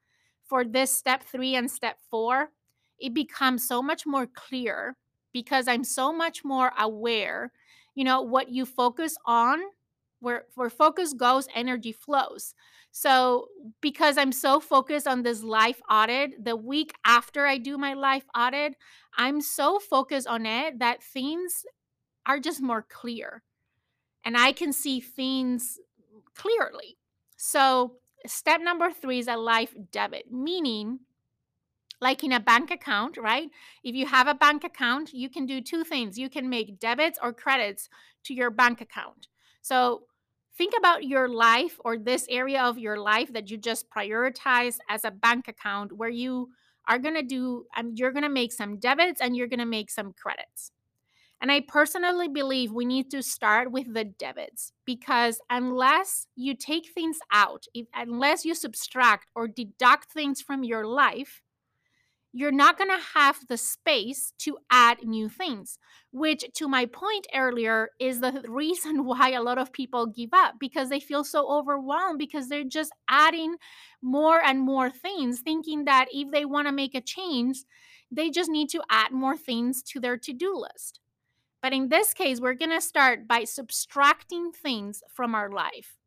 for 0.48 0.64
this 0.64 0.96
step 0.96 1.24
three 1.24 1.56
and 1.56 1.70
step 1.70 1.98
four, 2.10 2.52
it 3.00 3.14
becomes 3.14 3.68
so 3.68 3.82
much 3.82 4.06
more 4.06 4.28
clear 4.28 4.96
because 5.34 5.68
I'm 5.68 5.84
so 5.84 6.14
much 6.14 6.44
more 6.46 6.72
aware. 6.78 7.52
You 7.96 8.04
know, 8.04 8.22
what 8.22 8.50
you 8.50 8.66
focus 8.66 9.18
on, 9.26 9.60
where, 10.22 10.46
where 10.56 10.70
focus 10.70 11.14
goes, 11.14 11.48
energy 11.54 11.92
flows. 11.92 12.54
So, 12.92 13.48
because 13.80 14.18
I'm 14.18 14.32
so 14.32 14.60
focused 14.60 15.08
on 15.08 15.24
this 15.24 15.44
life 15.44 15.82
audit, 15.90 16.44
the 16.44 16.56
week 16.56 16.94
after 17.06 17.46
I 17.46 17.58
do 17.58 17.78
my 17.78 17.94
life 17.94 18.26
audit, 18.38 18.76
I'm 19.18 19.42
so 19.42 19.80
focused 19.80 20.28
on 20.28 20.46
it 20.46 20.80
that 20.80 21.04
things 21.04 21.64
are 22.26 22.40
just 22.40 22.62
more 22.62 22.86
clear 22.88 23.44
and 24.24 24.38
I 24.38 24.52
can 24.52 24.74
see 24.74 25.00
things 25.00 25.80
clearly. 26.36 26.98
So, 27.38 27.96
step 28.26 28.62
number 28.62 28.92
three 28.92 29.20
is 29.20 29.28
a 29.28 29.38
life 29.38 29.74
debit, 29.92 30.32
meaning 30.32 31.00
like 32.02 32.24
in 32.24 32.32
a 32.32 32.40
bank 32.40 32.72
account, 32.72 33.16
right? 33.18 33.50
If 33.84 33.96
you 33.96 34.08
have 34.08 34.28
a 34.28 34.34
bank 34.34 34.64
account, 34.64 35.14
you 35.14 35.30
can 35.30 35.46
do 35.46 35.62
two 35.62 35.84
things. 35.84 36.18
You 36.18 36.30
can 36.30 36.50
make 36.50 36.80
debits 36.80 37.20
or 37.22 37.32
credits 37.32 37.90
to 38.26 38.34
your 38.34 38.50
bank 38.50 38.82
account. 38.82 39.28
So, 39.62 40.04
think 40.58 40.74
about 40.78 41.04
your 41.04 41.30
life 41.30 41.80
or 41.84 41.98
this 41.98 42.26
area 42.30 42.62
of 42.62 42.78
your 42.78 42.98
life 42.98 43.32
that 43.34 43.50
you 43.50 43.58
just 43.58 43.90
prioritize 43.90 44.78
as 44.90 45.06
a 45.06 45.12
bank 45.12 45.48
account 45.48 45.92
where 45.92 46.10
you 46.10 46.50
are 46.88 47.00
going 47.00 47.16
to 47.16 47.24
do 47.24 47.66
um, 47.78 47.94
you're 47.96 48.12
going 48.12 48.24
to 48.24 48.30
make 48.30 48.52
some 48.52 48.78
debits 48.78 49.22
and 49.22 49.36
you're 49.36 49.48
going 49.48 49.60
to 49.60 49.66
make 49.66 49.90
some 49.90 50.14
credits. 50.14 50.72
And 51.42 51.52
i 51.52 51.62
personally 51.62 52.28
believe 52.28 52.72
we 52.72 52.86
need 52.86 53.10
to 53.12 53.24
start 53.24 53.72
with 53.72 53.94
the 53.94 54.04
debits 54.04 54.74
because 54.86 55.40
unless 55.50 56.28
you 56.36 56.54
take 56.54 56.90
things 56.94 57.18
out 57.32 57.66
if, 57.74 57.88
unless 57.96 58.46
you 58.46 58.54
subtract 58.54 59.30
or 59.36 59.48
deduct 59.48 60.12
things 60.12 60.42
from 60.42 60.64
your 60.64 60.86
life 60.86 61.42
you're 62.34 62.52
not 62.52 62.78
going 62.78 62.90
to 62.90 63.06
have 63.14 63.40
the 63.48 63.58
space 63.58 64.34
to 64.40 64.58
add 64.70 65.04
new 65.04 65.28
things, 65.28 65.78
which, 66.12 66.46
to 66.56 66.68
my 66.68 66.86
point 66.86 67.28
earlier, 67.36 67.90
is 68.00 68.22
the 68.22 68.44
reason 68.48 69.06
why 69.06 69.32
a 69.32 69.42
lot 69.42 69.58
of 69.58 69.74
people 69.74 70.06
give 70.06 70.30
up 70.34 70.56
because 70.60 70.90
they 70.90 71.00
feel 71.00 71.24
so 71.24 71.50
overwhelmed 71.52 72.20
because 72.20 72.48
they're 72.48 72.64
just 72.64 72.94
adding 73.10 73.56
more 74.02 74.42
and 74.44 74.62
more 74.62 74.90
things, 74.90 75.42
thinking 75.42 75.86
that 75.86 76.08
if 76.12 76.32
they 76.32 76.46
want 76.46 76.68
to 76.68 76.72
make 76.72 76.96
a 76.96 77.02
change, 77.02 77.58
they 78.10 78.30
just 78.30 78.50
need 78.50 78.70
to 78.70 78.82
add 78.90 79.12
more 79.12 79.38
things 79.38 79.84
to 79.84 80.00
their 80.00 80.18
to 80.18 80.34
do 80.34 80.56
list. 80.56 81.00
But 81.62 81.74
in 81.74 81.90
this 81.90 82.14
case, 82.14 82.40
we're 82.40 82.56
going 82.56 82.72
to 82.72 82.82
start 82.82 83.28
by 83.28 83.44
subtracting 83.44 84.52
things 84.52 85.04
from 85.14 85.36
our 85.36 85.50
life. 85.50 85.98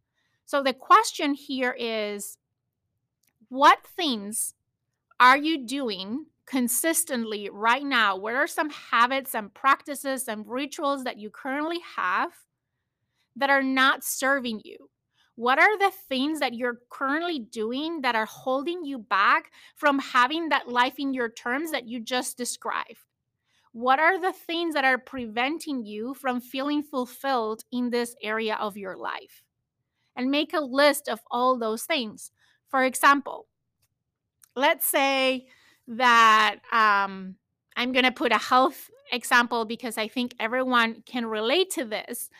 So 0.46 0.62
the 0.62 0.74
question 0.74 1.34
here 1.34 1.74
is 1.78 2.38
what 3.48 3.86
things 3.86 4.54
are 5.20 5.36
you 5.36 5.66
doing 5.66 6.26
consistently 6.46 7.48
right 7.52 7.84
now? 7.84 8.16
What 8.16 8.34
are 8.34 8.46
some 8.46 8.70
habits 8.70 9.34
and 9.34 9.52
practices 9.54 10.28
and 10.28 10.46
rituals 10.46 11.04
that 11.04 11.18
you 11.18 11.30
currently 11.30 11.80
have 11.96 12.30
that 13.36 13.50
are 13.50 13.62
not 13.62 14.04
serving 14.04 14.60
you? 14.64 14.90
What 15.36 15.58
are 15.58 15.78
the 15.78 15.90
things 16.08 16.38
that 16.40 16.54
you're 16.54 16.80
currently 16.90 17.40
doing 17.40 18.02
that 18.02 18.14
are 18.14 18.26
holding 18.26 18.84
you 18.84 18.98
back 18.98 19.50
from 19.74 19.98
having 19.98 20.50
that 20.50 20.68
life 20.68 20.94
in 20.98 21.12
your 21.12 21.28
terms 21.28 21.72
that 21.72 21.88
you 21.88 22.00
just 22.00 22.36
described? 22.36 22.98
What 23.72 23.98
are 23.98 24.20
the 24.20 24.32
things 24.32 24.74
that 24.74 24.84
are 24.84 24.98
preventing 24.98 25.84
you 25.84 26.14
from 26.14 26.40
feeling 26.40 26.84
fulfilled 26.84 27.64
in 27.72 27.90
this 27.90 28.14
area 28.22 28.54
of 28.54 28.76
your 28.76 28.96
life? 28.96 29.42
And 30.14 30.30
make 30.30 30.52
a 30.52 30.60
list 30.60 31.08
of 31.08 31.18
all 31.32 31.58
those 31.58 31.82
things. 31.82 32.30
For 32.68 32.84
example, 32.84 33.48
let's 34.56 34.86
say 34.86 35.46
that 35.88 36.56
um, 36.72 37.36
I'm 37.76 37.92
going 37.92 38.04
to 38.04 38.12
put 38.12 38.32
a 38.32 38.38
health 38.38 38.90
example 39.12 39.64
because 39.64 39.98
I 39.98 40.08
think 40.08 40.34
everyone 40.40 41.02
can 41.06 41.26
relate 41.26 41.70
to 41.70 41.84
this. 41.84 42.30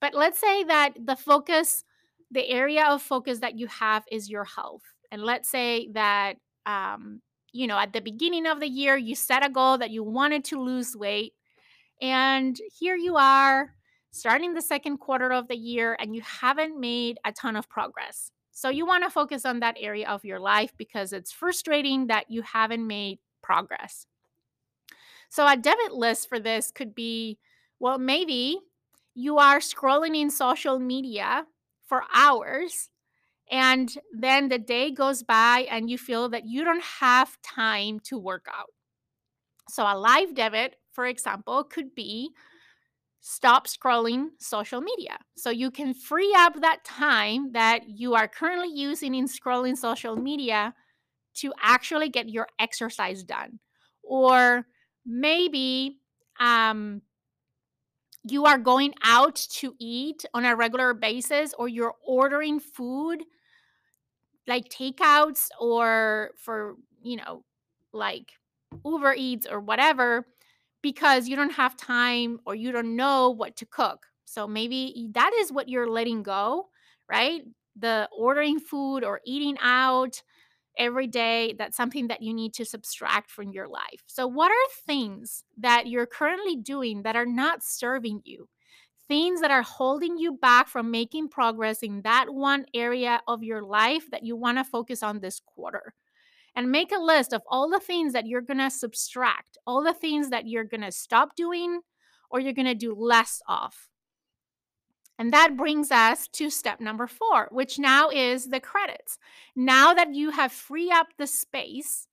But 0.00 0.14
let's 0.14 0.38
say 0.38 0.64
that 0.64 0.94
the 0.98 1.16
focus, 1.16 1.84
the 2.30 2.48
area 2.48 2.86
of 2.86 3.02
focus 3.02 3.40
that 3.40 3.58
you 3.58 3.66
have 3.66 4.04
is 4.10 4.30
your 4.30 4.44
health. 4.44 4.82
And 5.10 5.22
let's 5.22 5.48
say 5.48 5.88
that, 5.92 6.34
um, 6.66 7.20
you 7.52 7.66
know, 7.66 7.78
at 7.78 7.92
the 7.92 8.00
beginning 8.00 8.46
of 8.46 8.60
the 8.60 8.68
year, 8.68 8.96
you 8.96 9.14
set 9.14 9.44
a 9.44 9.48
goal 9.48 9.78
that 9.78 9.90
you 9.90 10.04
wanted 10.04 10.44
to 10.46 10.62
lose 10.62 10.96
weight. 10.96 11.32
And 12.00 12.56
here 12.78 12.96
you 12.96 13.16
are 13.16 13.74
starting 14.10 14.54
the 14.54 14.62
second 14.62 14.98
quarter 14.98 15.32
of 15.32 15.48
the 15.48 15.56
year 15.56 15.96
and 15.98 16.14
you 16.14 16.22
haven't 16.22 16.78
made 16.78 17.18
a 17.24 17.32
ton 17.32 17.56
of 17.56 17.68
progress. 17.68 18.30
So 18.58 18.70
you 18.70 18.84
want 18.84 19.04
to 19.04 19.10
focus 19.10 19.44
on 19.44 19.60
that 19.60 19.76
area 19.78 20.08
of 20.08 20.24
your 20.24 20.40
life 20.40 20.72
because 20.76 21.12
it's 21.12 21.30
frustrating 21.30 22.08
that 22.08 22.28
you 22.28 22.42
haven't 22.42 22.84
made 22.84 23.20
progress. 23.40 24.04
So 25.28 25.46
a 25.46 25.56
debit 25.56 25.92
list 25.92 26.28
for 26.28 26.40
this 26.40 26.72
could 26.72 26.92
be 26.92 27.38
well, 27.78 28.00
maybe 28.00 28.58
you 29.14 29.38
are 29.38 29.60
scrolling 29.60 30.16
in 30.20 30.28
social 30.28 30.80
media 30.80 31.46
for 31.86 32.02
hours 32.12 32.90
and 33.48 33.96
then 34.12 34.48
the 34.48 34.58
day 34.58 34.90
goes 34.90 35.22
by 35.22 35.68
and 35.70 35.88
you 35.88 35.96
feel 35.96 36.28
that 36.30 36.44
you 36.44 36.64
don't 36.64 36.82
have 36.82 37.40
time 37.42 38.00
to 38.06 38.18
work 38.18 38.48
out. 38.52 38.70
So 39.68 39.84
a 39.84 39.96
live 39.96 40.34
debit, 40.34 40.74
for 40.90 41.06
example, 41.06 41.62
could 41.62 41.94
be 41.94 42.32
stop 43.30 43.66
scrolling 43.66 44.28
social 44.38 44.80
media. 44.80 45.18
So 45.36 45.50
you 45.50 45.70
can 45.70 45.92
free 45.92 46.34
up 46.34 46.62
that 46.62 46.82
time 46.82 47.52
that 47.52 47.82
you 47.86 48.14
are 48.14 48.26
currently 48.26 48.74
using 48.74 49.14
in 49.14 49.26
scrolling 49.26 49.76
social 49.76 50.16
media 50.16 50.72
to 51.34 51.52
actually 51.62 52.08
get 52.08 52.30
your 52.30 52.46
exercise 52.58 53.22
done. 53.22 53.58
Or 54.02 54.64
maybe 55.04 55.98
um, 56.40 57.02
you 58.24 58.46
are 58.46 58.56
going 58.56 58.94
out 59.04 59.36
to 59.58 59.74
eat 59.78 60.24
on 60.32 60.46
a 60.46 60.56
regular 60.56 60.94
basis 60.94 61.52
or 61.58 61.68
you're 61.68 61.96
ordering 62.06 62.58
food 62.58 63.24
like 64.46 64.70
takeouts 64.70 65.48
or 65.60 66.30
for, 66.38 66.76
you 67.02 67.16
know, 67.16 67.44
like 67.92 68.32
Uber 68.86 69.14
Eats 69.18 69.46
or 69.46 69.60
whatever 69.60 70.24
because 70.82 71.28
you 71.28 71.36
don't 71.36 71.52
have 71.52 71.76
time 71.76 72.38
or 72.46 72.54
you 72.54 72.72
don't 72.72 72.96
know 72.96 73.30
what 73.30 73.56
to 73.56 73.66
cook. 73.66 74.06
So 74.24 74.46
maybe 74.46 75.08
that 75.12 75.32
is 75.40 75.52
what 75.52 75.68
you're 75.68 75.90
letting 75.90 76.22
go, 76.22 76.68
right? 77.08 77.42
The 77.76 78.08
ordering 78.16 78.60
food 78.60 79.04
or 79.04 79.20
eating 79.24 79.56
out 79.60 80.22
every 80.76 81.06
day, 81.06 81.54
that's 81.58 81.76
something 81.76 82.08
that 82.08 82.22
you 82.22 82.32
need 82.32 82.54
to 82.54 82.64
subtract 82.64 83.30
from 83.30 83.50
your 83.50 83.68
life. 83.68 84.02
So, 84.06 84.26
what 84.26 84.50
are 84.50 84.84
things 84.86 85.44
that 85.58 85.86
you're 85.88 86.06
currently 86.06 86.56
doing 86.56 87.02
that 87.02 87.16
are 87.16 87.26
not 87.26 87.62
serving 87.62 88.22
you? 88.24 88.48
Things 89.08 89.40
that 89.40 89.50
are 89.50 89.62
holding 89.62 90.18
you 90.18 90.32
back 90.32 90.68
from 90.68 90.90
making 90.90 91.28
progress 91.30 91.82
in 91.82 92.02
that 92.02 92.26
one 92.30 92.66
area 92.74 93.20
of 93.26 93.42
your 93.42 93.62
life 93.62 94.04
that 94.10 94.24
you 94.24 94.36
want 94.36 94.58
to 94.58 94.64
focus 94.64 95.02
on 95.02 95.20
this 95.20 95.40
quarter 95.40 95.94
and 96.58 96.72
make 96.72 96.90
a 96.90 96.98
list 97.00 97.32
of 97.32 97.40
all 97.46 97.70
the 97.70 97.78
things 97.78 98.12
that 98.12 98.26
you're 98.26 98.40
going 98.40 98.58
to 98.58 98.68
subtract, 98.68 99.56
all 99.64 99.80
the 99.80 99.94
things 99.94 100.30
that 100.30 100.48
you're 100.48 100.64
going 100.64 100.80
to 100.80 100.90
stop 100.90 101.36
doing 101.36 101.82
or 102.30 102.40
you're 102.40 102.52
going 102.52 102.66
to 102.66 102.74
do 102.74 102.92
less 102.92 103.40
of. 103.46 103.88
And 105.20 105.32
that 105.32 105.56
brings 105.56 105.92
us 105.92 106.26
to 106.32 106.50
step 106.50 106.80
number 106.80 107.06
four, 107.06 107.46
which 107.52 107.78
now 107.78 108.10
is 108.10 108.48
the 108.48 108.58
credits. 108.58 109.18
Now 109.54 109.94
that 109.94 110.12
you 110.12 110.30
have 110.32 110.50
free 110.50 110.90
up 110.90 111.06
the 111.16 111.28
space 111.28 112.08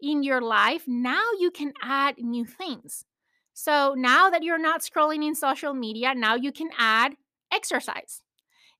in 0.00 0.22
your 0.22 0.40
life, 0.40 0.84
now 0.86 1.24
you 1.38 1.50
can 1.50 1.74
add 1.82 2.14
new 2.16 2.46
things. 2.46 3.04
So 3.52 3.94
now 3.98 4.30
that 4.30 4.42
you're 4.42 4.58
not 4.58 4.80
scrolling 4.80 5.26
in 5.26 5.34
social 5.34 5.74
media, 5.74 6.14
now 6.14 6.36
you 6.36 6.52
can 6.52 6.70
add 6.78 7.16
exercise. 7.52 8.22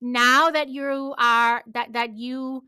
Now 0.00 0.50
that 0.50 0.70
you 0.70 1.14
are 1.18 1.62
that 1.74 1.92
that 1.92 2.16
you 2.16 2.62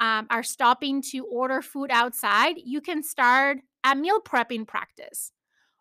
um, 0.00 0.26
are 0.30 0.42
stopping 0.42 1.02
to 1.10 1.24
order 1.26 1.62
food 1.62 1.90
outside, 1.90 2.56
you 2.64 2.80
can 2.80 3.02
start 3.02 3.58
a 3.84 3.94
meal 3.94 4.20
prepping 4.20 4.66
practice 4.66 5.32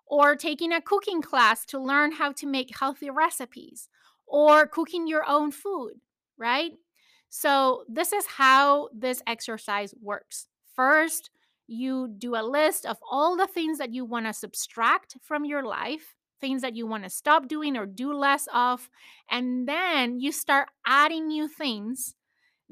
or 0.06 0.36
taking 0.36 0.74
a 0.74 0.82
cooking 0.82 1.22
class 1.22 1.66
to 1.66 1.80
learn 1.80 2.12
how 2.12 2.32
to 2.34 2.46
make 2.46 2.78
healthy 2.78 3.10
recipes 3.10 3.88
or 4.28 4.68
cooking 4.68 5.08
your 5.08 5.28
own 5.28 5.52
food, 5.52 5.94
right? 6.38 6.72
So, 7.30 7.86
this 7.88 8.12
is 8.12 8.26
how 8.26 8.90
this 8.94 9.22
exercise 9.26 9.94
works. 10.02 10.48
First, 10.76 11.30
you 11.68 12.10
do 12.18 12.36
a 12.36 12.44
list 12.44 12.86
of 12.86 12.98
all 13.10 13.38
the 13.38 13.48
things 13.48 13.78
that 13.78 13.94
you 13.94 14.04
want 14.04 14.26
to 14.26 14.34
subtract 14.34 15.16
from 15.22 15.46
your 15.46 15.64
life, 15.64 16.16
things 16.42 16.62
that 16.62 16.76
you 16.76 16.86
want 16.86 17.04
to 17.04 17.10
stop 17.10 17.48
doing 17.48 17.78
or 17.78 17.86
do 17.86 18.14
less 18.14 18.48
of, 18.54 18.90
and 19.30 19.68
then 19.68 20.20
you 20.20 20.34
start 20.34 20.68
adding 20.86 21.28
new 21.28 21.48
things 21.48 22.16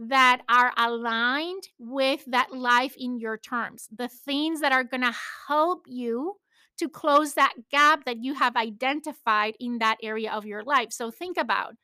that 0.01 0.41
are 0.47 0.71
aligned 0.77 1.67
with 1.77 2.23
that 2.25 2.53
life 2.53 2.95
in 2.97 3.19
your 3.19 3.37
terms, 3.37 3.89
the 3.93 4.07
things 4.07 4.61
that 4.61 4.71
are 4.71 4.83
going 4.83 5.01
to 5.01 5.15
help 5.47 5.83
you 5.87 6.37
to 6.77 6.87
close 6.87 7.33
that 7.33 7.53
gap 7.69 8.05
that 8.05 8.23
you 8.23 8.33
have 8.35 8.55
identified 8.55 9.55
in 9.59 9.79
that 9.79 9.97
area 10.01 10.31
of 10.31 10.45
your 10.45 10.63
life. 10.63 10.93
So 10.93 11.11
think 11.11 11.37
about 11.37 11.75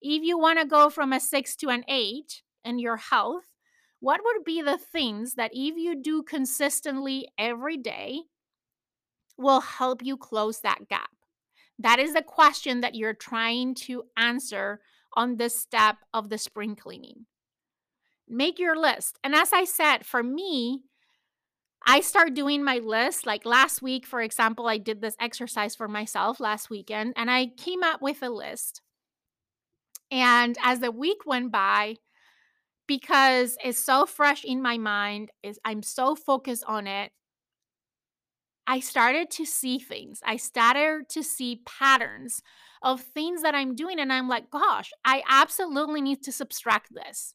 if 0.00 0.22
you 0.22 0.38
want 0.38 0.60
to 0.60 0.64
go 0.64 0.88
from 0.88 1.12
a 1.12 1.18
six 1.18 1.56
to 1.56 1.68
an 1.70 1.82
eight 1.88 2.42
in 2.64 2.78
your 2.78 2.96
health, 2.96 3.46
what 3.98 4.20
would 4.24 4.44
be 4.44 4.62
the 4.62 4.78
things 4.78 5.34
that 5.34 5.50
if 5.52 5.76
you 5.76 6.00
do 6.00 6.22
consistently 6.22 7.28
every 7.36 7.76
day 7.76 8.20
will 9.36 9.60
help 9.60 10.04
you 10.04 10.16
close 10.16 10.60
that 10.60 10.88
gap? 10.88 11.10
That 11.80 11.98
is 11.98 12.14
the 12.14 12.22
question 12.22 12.80
that 12.82 12.94
you're 12.94 13.12
trying 13.12 13.74
to 13.86 14.04
answer 14.16 14.80
on 15.14 15.36
this 15.36 15.58
step 15.58 15.96
of 16.14 16.28
the 16.28 16.38
spring 16.38 16.76
cleaning 16.76 17.26
make 18.28 18.58
your 18.58 18.76
list. 18.76 19.18
And 19.22 19.34
as 19.34 19.52
I 19.52 19.64
said, 19.64 20.04
for 20.04 20.22
me, 20.22 20.82
I 21.86 22.00
start 22.00 22.34
doing 22.34 22.64
my 22.64 22.78
list. 22.78 23.26
Like 23.26 23.46
last 23.46 23.80
week, 23.80 24.06
for 24.06 24.20
example, 24.20 24.66
I 24.66 24.78
did 24.78 25.00
this 25.00 25.16
exercise 25.20 25.76
for 25.76 25.88
myself 25.88 26.40
last 26.40 26.68
weekend 26.68 27.14
and 27.16 27.30
I 27.30 27.46
came 27.56 27.82
up 27.82 28.02
with 28.02 28.22
a 28.22 28.28
list. 28.28 28.82
And 30.10 30.56
as 30.62 30.80
the 30.80 30.90
week 30.90 31.18
went 31.26 31.52
by, 31.52 31.96
because 32.86 33.56
it's 33.64 33.78
so 33.78 34.06
fresh 34.06 34.44
in 34.44 34.62
my 34.62 34.78
mind, 34.78 35.30
is 35.42 35.58
I'm 35.64 35.82
so 35.82 36.14
focused 36.14 36.64
on 36.66 36.86
it, 36.86 37.12
I 38.66 38.80
started 38.80 39.30
to 39.32 39.44
see 39.44 39.78
things. 39.78 40.20
I 40.24 40.36
started 40.36 41.08
to 41.10 41.22
see 41.22 41.62
patterns 41.66 42.42
of 42.82 43.00
things 43.00 43.42
that 43.42 43.54
I'm 43.54 43.74
doing. 43.74 43.98
And 44.00 44.12
I'm 44.12 44.28
like, 44.28 44.50
gosh, 44.50 44.92
I 45.04 45.22
absolutely 45.28 46.00
need 46.00 46.22
to 46.24 46.32
subtract 46.32 46.92
this. 46.92 47.34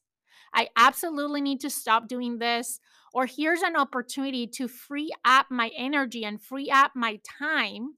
I 0.54 0.68
absolutely 0.76 1.40
need 1.40 1.60
to 1.60 1.70
stop 1.70 2.08
doing 2.08 2.38
this. 2.38 2.80
Or 3.14 3.26
here's 3.26 3.62
an 3.62 3.76
opportunity 3.76 4.46
to 4.48 4.68
free 4.68 5.12
up 5.24 5.46
my 5.50 5.70
energy 5.76 6.24
and 6.24 6.40
free 6.40 6.70
up 6.70 6.92
my 6.94 7.20
time 7.24 7.94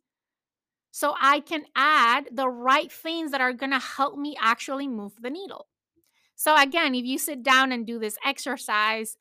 so 0.90 1.14
I 1.20 1.40
can 1.40 1.64
add 1.74 2.28
the 2.32 2.48
right 2.48 2.90
things 2.90 3.32
that 3.32 3.40
are 3.40 3.52
going 3.52 3.72
to 3.72 3.78
help 3.78 4.16
me 4.16 4.36
actually 4.40 4.88
move 4.88 5.12
the 5.20 5.30
needle. 5.30 5.66
So, 6.36 6.56
again, 6.56 6.94
if 6.94 7.04
you 7.04 7.18
sit 7.18 7.42
down 7.42 7.72
and 7.72 7.86
do 7.86 7.98
this 7.98 8.16
exercise, 8.24 9.16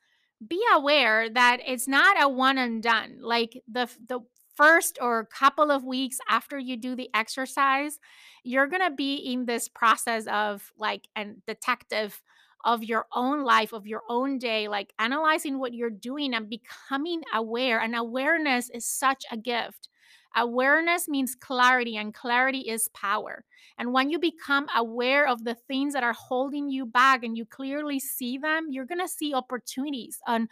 be 0.46 0.62
aware 0.74 1.28
that 1.30 1.58
it's 1.66 1.88
not 1.88 2.22
a 2.22 2.28
one 2.28 2.58
and 2.58 2.82
done. 2.82 3.18
Like 3.20 3.62
the, 3.70 3.88
the 4.08 4.20
first 4.54 4.98
or 5.00 5.24
couple 5.24 5.70
of 5.70 5.84
weeks 5.84 6.18
after 6.28 6.58
you 6.58 6.76
do 6.76 6.94
the 6.94 7.10
exercise, 7.14 7.98
you're 8.44 8.66
going 8.66 8.88
to 8.88 8.94
be 8.94 9.16
in 9.16 9.46
this 9.46 9.68
process 9.68 10.26
of 10.26 10.72
like 10.78 11.08
a 11.16 11.26
detective 11.46 12.22
of 12.64 12.82
your 12.84 13.06
own 13.12 13.44
life, 13.44 13.72
of 13.72 13.86
your 13.86 14.02
own 14.08 14.38
day, 14.38 14.68
like 14.68 14.92
analyzing 14.98 15.58
what 15.58 15.74
you're 15.74 15.90
doing 15.90 16.34
and 16.34 16.48
becoming 16.48 17.22
aware. 17.32 17.80
And 17.80 17.94
awareness 17.94 18.70
is 18.70 18.86
such 18.86 19.24
a 19.30 19.36
gift. 19.36 19.88
Awareness 20.36 21.08
means 21.08 21.36
clarity, 21.36 21.96
and 21.96 22.12
clarity 22.12 22.68
is 22.68 22.88
power. 22.88 23.44
And 23.78 23.92
when 23.92 24.10
you 24.10 24.18
become 24.18 24.66
aware 24.74 25.28
of 25.28 25.44
the 25.44 25.54
things 25.54 25.94
that 25.94 26.02
are 26.02 26.12
holding 26.12 26.68
you 26.68 26.86
back 26.86 27.22
and 27.22 27.36
you 27.36 27.46
clearly 27.46 28.00
see 28.00 28.36
them, 28.38 28.66
you're 28.70 28.84
going 28.84 29.00
to 29.00 29.08
see 29.08 29.32
opportunities 29.32 30.18
on 30.26 30.48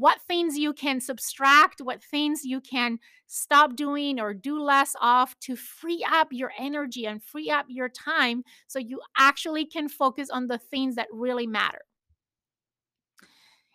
what 0.00 0.20
things 0.20 0.58
you 0.58 0.72
can 0.72 1.00
subtract, 1.00 1.80
what 1.80 2.02
things 2.02 2.44
you 2.44 2.60
can 2.60 2.98
stop 3.28 3.76
doing 3.76 4.18
or 4.18 4.34
do 4.34 4.60
less 4.60 4.96
of 5.00 5.38
to 5.38 5.54
free 5.54 6.04
up 6.10 6.28
your 6.32 6.50
energy 6.58 7.06
and 7.06 7.22
free 7.22 7.48
up 7.48 7.66
your 7.68 7.88
time 7.88 8.42
so 8.66 8.78
you 8.78 9.00
actually 9.16 9.64
can 9.64 9.88
focus 9.88 10.30
on 10.30 10.48
the 10.48 10.58
things 10.58 10.96
that 10.96 11.06
really 11.12 11.46
matter. 11.46 11.82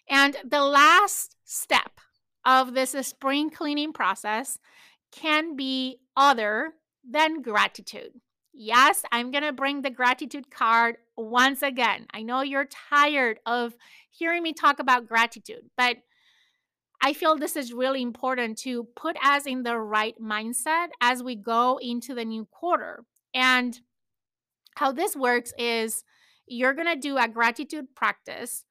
And 0.10 0.36
the 0.44 0.64
last 0.64 1.38
step 1.46 2.02
of 2.46 2.74
this 2.74 2.92
spring 3.08 3.50
cleaning 3.50 3.94
process 3.94 4.60
can 5.12 5.56
be 5.56 6.00
other 6.18 6.74
than 7.10 7.42
gratitude. 7.42 8.12
Yes, 8.54 9.04
I'm 9.12 9.32
going 9.32 9.44
to 9.44 9.54
bring 9.54 9.84
the 9.84 9.90
gratitude 9.90 10.52
card 10.52 10.98
once 11.16 11.62
again. 11.62 12.08
I 12.14 12.24
know 12.24 12.42
you're 12.42 12.66
tired 12.90 13.40
of 13.46 13.76
hearing 14.10 14.44
me 14.44 14.52
talk 14.52 14.80
about 14.80 15.08
gratitude, 15.08 15.70
but 15.78 15.98
I 17.02 17.14
feel 17.14 17.38
this 17.38 17.56
is 17.56 17.74
really 17.74 18.02
important 18.02 18.58
to 18.60 18.88
put 18.96 19.16
us 19.24 19.46
in 19.46 19.64
the 19.64 19.78
right 19.78 20.16
mindset 20.22 20.88
as 21.02 21.24
we 21.24 21.36
go 21.36 21.80
into 21.82 22.14
the 22.14 22.26
new 22.26 22.46
quarter. 22.52 23.06
And 23.34 23.80
how 24.76 24.92
this 24.92 25.16
works 25.16 25.54
is 25.58 26.04
you're 26.46 26.74
going 26.74 26.94
to 26.94 27.00
do 27.00 27.18
a 27.18 27.28
gratitude 27.28 27.96
practice 27.96 28.66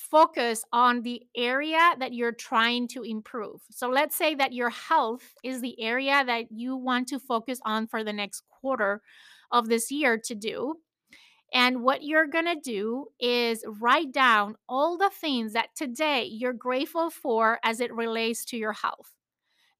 focus 0.00 0.64
on 0.72 1.02
the 1.02 1.22
area 1.36 1.94
that 1.98 2.14
you're 2.14 2.32
trying 2.32 2.88
to 2.88 3.02
improve. 3.02 3.60
So 3.70 3.88
let's 3.88 4.16
say 4.16 4.34
that 4.34 4.52
your 4.52 4.70
health 4.70 5.34
is 5.44 5.60
the 5.60 5.80
area 5.80 6.24
that 6.24 6.46
you 6.50 6.76
want 6.76 7.08
to 7.08 7.18
focus 7.18 7.60
on 7.64 7.86
for 7.86 8.02
the 8.02 8.12
next 8.12 8.42
quarter 8.48 9.02
of 9.52 9.68
this 9.68 9.90
year 9.90 10.18
to 10.24 10.34
do. 10.34 10.76
And 11.52 11.82
what 11.82 12.02
you're 12.02 12.28
going 12.28 12.46
to 12.46 12.60
do 12.60 13.06
is 13.18 13.64
write 13.80 14.12
down 14.12 14.54
all 14.68 14.96
the 14.96 15.10
things 15.10 15.52
that 15.54 15.74
today 15.74 16.24
you're 16.24 16.52
grateful 16.52 17.10
for 17.10 17.58
as 17.64 17.80
it 17.80 17.92
relates 17.92 18.44
to 18.46 18.56
your 18.56 18.72
health. 18.72 19.12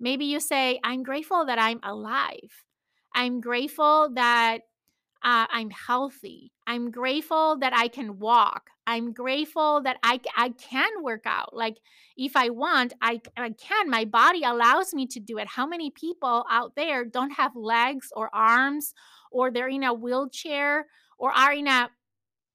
Maybe 0.01 0.25
you 0.25 0.41
say, 0.41 0.81
I'm 0.83 1.03
grateful 1.03 1.47
that 1.47 1.59
I'm 1.59 1.79
alive. 1.83 2.65
I'm 3.15 3.41
grateful 3.41 4.11
that 4.15 4.61
uh, 5.23 5.47
I'm 5.51 5.71
healthy. 5.71 6.53
I'm 6.67 6.91
grateful 6.91 7.59
that 7.59 7.75
I 7.77 7.89
can 7.89 8.19
walk. 8.19 8.71
I'm 8.87 9.13
grateful 9.13 9.83
that 9.83 9.99
I, 10.03 10.21
I 10.37 10.49
can 10.51 11.03
work 11.03 11.23
out. 11.27 11.55
Like, 11.55 11.77
if 12.17 12.35
I 12.35 12.49
want, 12.49 12.95
I, 13.03 13.21
I 13.37 13.51
can. 13.51 13.91
My 13.91 14.07
body 14.07 14.43
allows 14.43 14.95
me 14.95 15.07
to 15.09 15.21
do 15.21 15.39
it. 15.39 15.47
How 15.47 15.67
many 15.67 15.91
people 15.91 16.45
out 16.51 16.75
there 16.75 17.05
don't 17.05 17.33
have 17.33 17.55
legs 17.55 18.09
or 18.17 18.35
arms, 18.35 18.95
or 19.31 19.51
they're 19.51 19.69
in 19.69 19.85
a 19.85 19.93
wheelchair, 19.93 20.87
or 21.21 21.31
are 21.31 21.53
in 21.53 21.69
a 21.69 21.91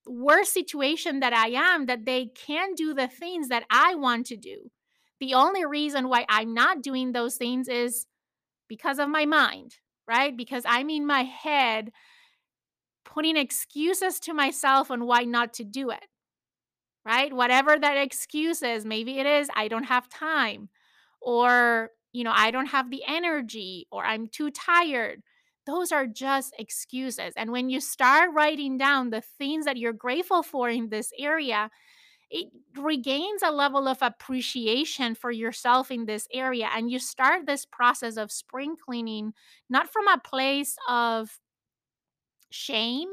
worse 0.07 0.49
situation 0.49 1.21
that 1.21 1.33
I 1.33 1.49
am 1.49 1.85
that 1.85 2.05
they 2.05 2.25
can 2.25 2.73
do 2.73 2.93
the 2.93 3.07
things 3.07 3.47
that 3.49 3.63
I 3.69 3.95
want 3.95 4.25
to 4.27 4.35
do? 4.35 4.71
The 5.19 5.35
only 5.35 5.65
reason 5.65 6.09
why 6.09 6.25
I'm 6.27 6.53
not 6.53 6.81
doing 6.81 7.11
those 7.13 7.35
things 7.37 7.69
is 7.69 8.07
because 8.67 8.99
of 8.99 9.07
my 9.07 9.25
mind, 9.25 9.75
right? 10.07 10.35
Because 10.35 10.63
I'm 10.65 10.89
in 10.89 11.05
my 11.05 11.23
head 11.23 11.91
putting 13.05 13.37
excuses 13.37 14.19
to 14.21 14.33
myself 14.33 14.89
on 14.89 15.05
why 15.05 15.21
not 15.21 15.53
to 15.53 15.63
do 15.63 15.91
it, 15.91 16.05
right? 17.05 17.31
Whatever 17.31 17.77
that 17.79 17.97
excuse 17.97 18.63
is, 18.63 18.83
maybe 18.83 19.19
it 19.19 19.27
is, 19.27 19.47
I 19.55 19.67
don't 19.67 19.83
have 19.83 20.09
time, 20.09 20.69
or, 21.21 21.91
you 22.13 22.23
know, 22.23 22.33
I 22.35 22.49
don't 22.49 22.65
have 22.67 22.89
the 22.89 23.03
energy, 23.07 23.85
or 23.91 24.03
I'm 24.03 24.27
too 24.27 24.49
tired. 24.49 25.21
Those 25.65 25.91
are 25.91 26.05
just 26.05 26.53
excuses. 26.59 27.33
And 27.35 27.51
when 27.51 27.69
you 27.69 27.81
start 27.81 28.31
writing 28.33 28.77
down 28.77 29.09
the 29.09 29.21
things 29.21 29.65
that 29.65 29.77
you're 29.77 29.93
grateful 29.93 30.43
for 30.43 30.69
in 30.69 30.89
this 30.89 31.11
area, 31.17 31.69
it 32.29 32.47
regains 32.77 33.41
a 33.43 33.51
level 33.51 33.87
of 33.87 33.97
appreciation 34.01 35.15
for 35.15 35.31
yourself 35.31 35.91
in 35.91 36.05
this 36.05 36.27
area. 36.33 36.69
And 36.75 36.89
you 36.91 36.99
start 36.99 37.45
this 37.45 37.65
process 37.65 38.17
of 38.17 38.31
spring 38.31 38.75
cleaning, 38.83 39.33
not 39.69 39.91
from 39.91 40.07
a 40.07 40.17
place 40.17 40.75
of 40.87 41.39
shame, 42.49 43.09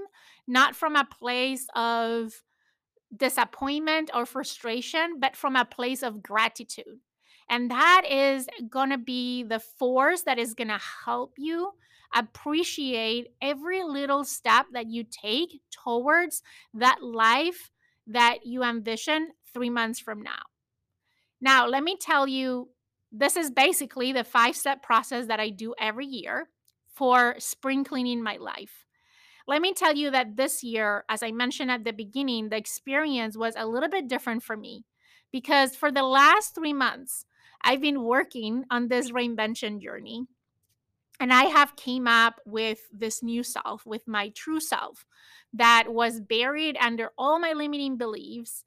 not 0.46 0.74
from 0.74 0.96
a 0.96 1.04
place 1.04 1.66
of 1.74 2.42
disappointment 3.16 4.10
or 4.14 4.26
frustration, 4.26 5.20
but 5.20 5.36
from 5.36 5.56
a 5.56 5.64
place 5.64 6.02
of 6.02 6.22
gratitude. 6.22 7.00
And 7.48 7.70
that 7.70 8.02
is 8.08 8.46
going 8.70 8.90
to 8.90 8.98
be 8.98 9.42
the 9.42 9.60
force 9.60 10.22
that 10.22 10.38
is 10.38 10.54
going 10.54 10.68
to 10.68 10.80
help 11.04 11.34
you 11.36 11.72
appreciate 12.14 13.28
every 13.40 13.82
little 13.82 14.24
step 14.24 14.66
that 14.72 14.90
you 14.90 15.04
take 15.04 15.60
towards 15.70 16.42
that 16.74 17.02
life 17.02 17.70
that 18.06 18.38
you 18.44 18.62
envision 18.62 19.30
three 19.52 19.70
months 19.70 20.00
from 20.00 20.22
now. 20.22 20.42
Now, 21.40 21.66
let 21.66 21.82
me 21.82 21.96
tell 22.00 22.26
you 22.26 22.68
this 23.10 23.36
is 23.36 23.50
basically 23.50 24.12
the 24.12 24.24
five 24.24 24.56
step 24.56 24.82
process 24.82 25.26
that 25.26 25.40
I 25.40 25.50
do 25.50 25.74
every 25.78 26.06
year 26.06 26.48
for 26.94 27.34
spring 27.38 27.84
cleaning 27.84 28.22
my 28.22 28.36
life. 28.36 28.86
Let 29.46 29.60
me 29.60 29.74
tell 29.74 29.94
you 29.94 30.10
that 30.12 30.36
this 30.36 30.62
year, 30.62 31.04
as 31.08 31.22
I 31.22 31.32
mentioned 31.32 31.70
at 31.70 31.84
the 31.84 31.92
beginning, 31.92 32.48
the 32.48 32.56
experience 32.56 33.36
was 33.36 33.54
a 33.56 33.66
little 33.66 33.88
bit 33.88 34.08
different 34.08 34.42
for 34.42 34.56
me 34.56 34.84
because 35.32 35.74
for 35.74 35.90
the 35.90 36.04
last 36.04 36.54
three 36.54 36.72
months, 36.72 37.26
I've 37.64 37.80
been 37.80 38.04
working 38.04 38.64
on 38.70 38.88
this 38.88 39.10
reinvention 39.10 39.80
journey 39.80 40.26
and 41.20 41.32
i 41.32 41.44
have 41.44 41.76
came 41.76 42.06
up 42.06 42.40
with 42.46 42.88
this 42.92 43.22
new 43.22 43.42
self 43.42 43.86
with 43.86 44.06
my 44.06 44.28
true 44.30 44.60
self 44.60 45.06
that 45.52 45.84
was 45.88 46.20
buried 46.20 46.76
under 46.80 47.10
all 47.18 47.38
my 47.38 47.52
limiting 47.52 47.96
beliefs. 47.96 48.64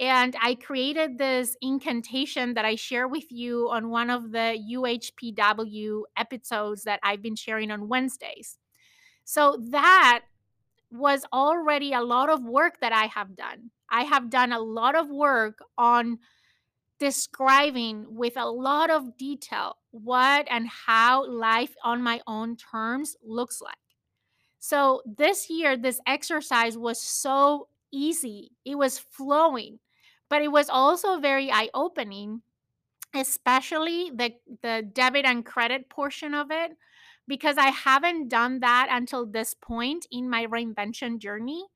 And 0.00 0.34
i 0.40 0.54
created 0.54 1.18
this 1.18 1.56
incantation 1.60 2.54
that 2.54 2.64
i 2.64 2.74
share 2.74 3.06
with 3.06 3.30
you 3.30 3.68
on 3.70 3.90
one 3.90 4.08
of 4.10 4.32
the 4.32 4.58
UPW 4.72 6.02
episodes 6.16 6.84
that 6.84 7.00
i've 7.02 7.22
been 7.22 7.36
sharing 7.36 7.70
on 7.70 7.88
wednesdays. 7.88 8.58
So 9.24 9.58
that 9.70 10.22
was 10.90 11.24
already 11.32 11.92
a 11.92 12.02
lot 12.02 12.30
of 12.30 12.42
work 12.44 12.80
that 12.80 12.92
i 12.92 13.06
have 13.06 13.36
done. 13.36 13.70
I 13.90 14.04
have 14.04 14.30
done 14.30 14.52
a 14.52 14.60
lot 14.60 14.96
of 14.96 15.10
work 15.10 15.58
on 15.76 16.18
describing 16.98 18.06
with 18.08 18.36
a 18.36 18.48
lot 18.48 18.88
of 18.88 19.16
detail 19.18 19.76
what 19.92 20.46
and 20.50 20.66
how 20.68 21.24
life 21.30 21.74
on 21.84 22.02
my 22.02 22.20
own 22.26 22.56
terms 22.56 23.16
looks 23.22 23.60
like. 23.60 23.76
So 24.58 25.02
this 25.06 25.48
year, 25.48 25.76
this 25.76 26.00
exercise 26.06 26.76
was 26.76 27.00
so 27.00 27.68
easy, 27.92 28.52
it 28.64 28.76
was 28.76 28.98
flowing, 28.98 29.78
but 30.28 30.42
it 30.42 30.50
was 30.50 30.68
also 30.68 31.20
very 31.20 31.52
eye 31.52 31.68
opening, 31.74 32.42
especially 33.14 34.10
the, 34.14 34.32
the 34.62 34.88
debit 34.92 35.26
and 35.26 35.44
credit 35.44 35.90
portion 35.90 36.32
of 36.32 36.50
it, 36.50 36.72
because 37.28 37.58
I 37.58 37.68
haven't 37.68 38.28
done 38.28 38.60
that 38.60 38.88
until 38.90 39.26
this 39.26 39.54
point 39.54 40.06
in 40.10 40.30
my 40.30 40.46
reinvention 40.46 41.18
journey. 41.18 41.66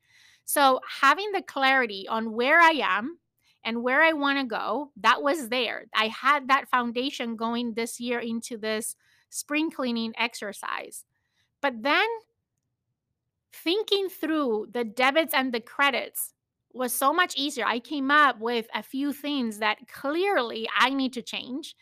So 0.44 0.80
having 1.00 1.32
the 1.32 1.42
clarity 1.42 2.06
on 2.08 2.32
where 2.32 2.60
I 2.60 2.80
am, 2.82 3.18
and 3.66 3.82
where 3.82 4.02
I 4.02 4.12
want 4.12 4.38
to 4.38 4.44
go, 4.44 4.92
that 4.98 5.22
was 5.22 5.48
there. 5.48 5.86
I 5.92 6.06
had 6.06 6.48
that 6.48 6.68
foundation 6.70 7.34
going 7.34 7.74
this 7.74 7.98
year 7.98 8.20
into 8.20 8.56
this 8.56 8.94
spring 9.28 9.72
cleaning 9.72 10.14
exercise. 10.16 11.04
But 11.60 11.82
then 11.82 12.06
thinking 13.52 14.08
through 14.08 14.68
the 14.72 14.84
debits 14.84 15.34
and 15.34 15.52
the 15.52 15.60
credits 15.60 16.32
was 16.72 16.92
so 16.92 17.12
much 17.12 17.34
easier. 17.36 17.66
I 17.66 17.80
came 17.80 18.10
up 18.10 18.38
with 18.38 18.68
a 18.72 18.82
few 18.84 19.12
things 19.12 19.58
that 19.58 19.88
clearly 19.88 20.68
I 20.78 20.90
need 20.90 21.12
to 21.14 21.22
change. 21.22 21.74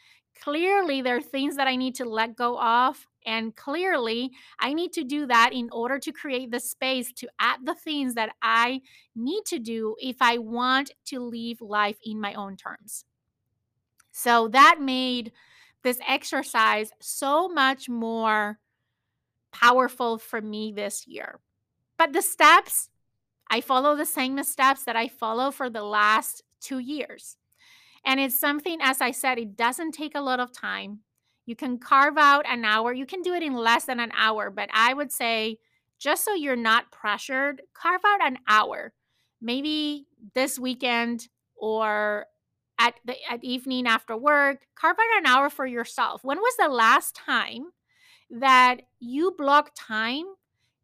Clearly, 0.42 1.02
there 1.02 1.16
are 1.16 1.22
things 1.22 1.56
that 1.56 1.68
I 1.68 1.76
need 1.76 1.96
to 1.96 2.04
let 2.04 2.34
go 2.34 2.58
of. 2.58 3.06
And 3.26 3.56
clearly, 3.56 4.32
I 4.58 4.74
need 4.74 4.92
to 4.94 5.04
do 5.04 5.26
that 5.26 5.52
in 5.52 5.68
order 5.72 5.98
to 5.98 6.12
create 6.12 6.50
the 6.50 6.60
space 6.60 7.12
to 7.14 7.28
add 7.38 7.60
the 7.64 7.74
things 7.74 8.14
that 8.14 8.34
I 8.42 8.82
need 9.16 9.44
to 9.46 9.58
do 9.58 9.96
if 9.98 10.16
I 10.20 10.38
want 10.38 10.90
to 11.06 11.20
live 11.20 11.60
life 11.60 11.96
in 12.04 12.20
my 12.20 12.34
own 12.34 12.56
terms. 12.56 13.04
So 14.12 14.48
that 14.48 14.76
made 14.80 15.32
this 15.82 15.98
exercise 16.06 16.90
so 17.00 17.48
much 17.48 17.88
more 17.88 18.58
powerful 19.52 20.18
for 20.18 20.40
me 20.40 20.72
this 20.72 21.06
year. 21.06 21.40
But 21.96 22.12
the 22.12 22.22
steps, 22.22 22.90
I 23.50 23.60
follow 23.60 23.96
the 23.96 24.06
same 24.06 24.42
steps 24.42 24.84
that 24.84 24.96
I 24.96 25.08
follow 25.08 25.50
for 25.50 25.70
the 25.70 25.84
last 25.84 26.42
two 26.60 26.78
years. 26.78 27.36
And 28.04 28.20
it's 28.20 28.38
something, 28.38 28.78
as 28.82 29.00
I 29.00 29.12
said, 29.12 29.38
it 29.38 29.56
doesn't 29.56 29.92
take 29.92 30.14
a 30.14 30.20
lot 30.20 30.40
of 30.40 30.52
time. 30.52 31.00
You 31.46 31.56
can 31.56 31.78
carve 31.78 32.16
out 32.16 32.46
an 32.48 32.64
hour. 32.64 32.92
You 32.92 33.06
can 33.06 33.22
do 33.22 33.34
it 33.34 33.42
in 33.42 33.54
less 33.54 33.84
than 33.84 34.00
an 34.00 34.12
hour, 34.16 34.50
but 34.50 34.70
I 34.72 34.94
would 34.94 35.12
say 35.12 35.58
just 35.98 36.24
so 36.24 36.34
you're 36.34 36.56
not 36.56 36.90
pressured, 36.90 37.62
carve 37.74 38.00
out 38.06 38.24
an 38.24 38.38
hour. 38.48 38.92
Maybe 39.40 40.06
this 40.34 40.58
weekend 40.58 41.28
or 41.56 42.26
at 42.78 42.94
the 43.04 43.14
at 43.30 43.44
evening 43.44 43.86
after 43.86 44.16
work, 44.16 44.66
carve 44.74 44.96
out 44.98 45.18
an 45.18 45.26
hour 45.26 45.50
for 45.50 45.66
yourself. 45.66 46.24
When 46.24 46.38
was 46.38 46.54
the 46.58 46.68
last 46.68 47.14
time 47.14 47.66
that 48.30 48.82
you 48.98 49.34
blocked 49.36 49.76
time 49.76 50.24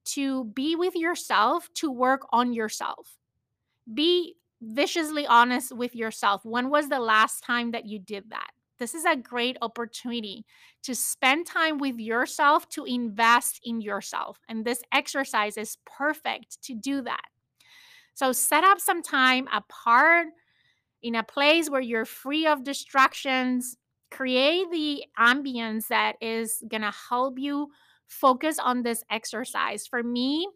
to 0.04 0.44
be 0.44 0.76
with 0.76 0.94
yourself, 0.94 1.68
to 1.74 1.90
work 1.90 2.26
on 2.32 2.52
yourself? 2.52 3.18
Be 3.92 4.36
viciously 4.60 5.26
honest 5.26 5.74
with 5.74 5.94
yourself. 5.94 6.44
When 6.44 6.70
was 6.70 6.88
the 6.88 7.00
last 7.00 7.42
time 7.42 7.72
that 7.72 7.86
you 7.86 7.98
did 7.98 8.30
that? 8.30 8.50
This 8.80 8.94
is 8.94 9.04
a 9.04 9.14
great 9.14 9.58
opportunity 9.62 10.46
to 10.82 10.94
spend 10.94 11.46
time 11.46 11.78
with 11.78 12.00
yourself, 12.00 12.68
to 12.70 12.84
invest 12.86 13.60
in 13.62 13.82
yourself. 13.82 14.40
And 14.48 14.64
this 14.64 14.82
exercise 14.90 15.58
is 15.58 15.76
perfect 15.84 16.62
to 16.64 16.74
do 16.74 17.02
that. 17.02 17.26
So 18.14 18.32
set 18.32 18.64
up 18.64 18.80
some 18.80 19.02
time 19.02 19.46
apart 19.52 20.28
in 21.02 21.14
a 21.14 21.22
place 21.22 21.70
where 21.70 21.80
you're 21.80 22.06
free 22.06 22.46
of 22.46 22.64
distractions. 22.64 23.76
Create 24.10 24.70
the 24.72 25.04
ambience 25.18 25.88
that 25.88 26.16
is 26.20 26.62
going 26.68 26.82
to 26.82 26.92
help 27.08 27.38
you 27.38 27.68
focus 28.08 28.58
on 28.58 28.82
this 28.82 29.04
exercise. 29.10 29.86
For 29.86 30.02
me, 30.02 30.48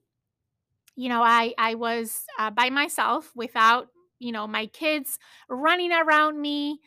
you 0.96 1.08
know, 1.08 1.22
I 1.22 1.54
I 1.58 1.74
was 1.74 2.24
uh, 2.38 2.50
by 2.50 2.70
myself 2.70 3.32
without, 3.34 3.88
you 4.18 4.32
know, 4.32 4.46
my 4.46 4.66
kids 4.66 5.18
running 5.48 5.92
around 5.92 6.40
me 6.40 6.80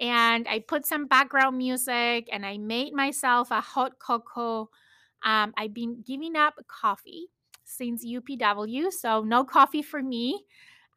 and 0.00 0.46
I 0.48 0.60
put 0.60 0.86
some 0.86 1.06
background 1.06 1.56
music 1.56 2.28
and 2.32 2.44
I 2.44 2.58
made 2.58 2.92
myself 2.92 3.50
a 3.50 3.60
hot 3.60 3.98
cocoa. 3.98 4.70
Um, 5.24 5.54
I've 5.56 5.74
been 5.74 6.02
giving 6.06 6.36
up 6.36 6.54
coffee 6.66 7.26
since 7.64 8.04
UPW, 8.04 8.92
so 8.92 9.22
no 9.22 9.44
coffee 9.44 9.82
for 9.82 10.02
me. 10.02 10.44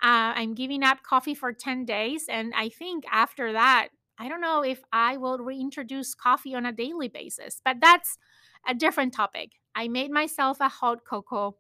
Uh, 0.04 0.34
I'm 0.36 0.54
giving 0.54 0.84
up 0.84 1.04
coffee 1.04 1.36
for 1.36 1.54
10 1.54 1.86
days. 1.86 2.26
And 2.30 2.54
I 2.56 2.70
think 2.70 3.04
after 3.12 3.54
that, 3.54 3.90
I 4.20 4.30
don't 4.30 4.42
know 4.42 4.64
if 4.64 4.82
I 4.92 5.18
will 5.18 5.40
reintroduce 5.40 6.16
coffee 6.16 6.56
on 6.56 6.66
a 6.66 6.72
daily 6.72 7.08
basis, 7.08 7.62
but 7.64 7.78
that's 7.80 8.18
a 8.68 8.74
different 8.74 9.14
topic. 9.14 9.52
I 9.76 9.88
made 9.88 10.12
myself 10.12 10.58
a 10.60 10.70
hot 10.70 11.00
cocoa 11.08 11.56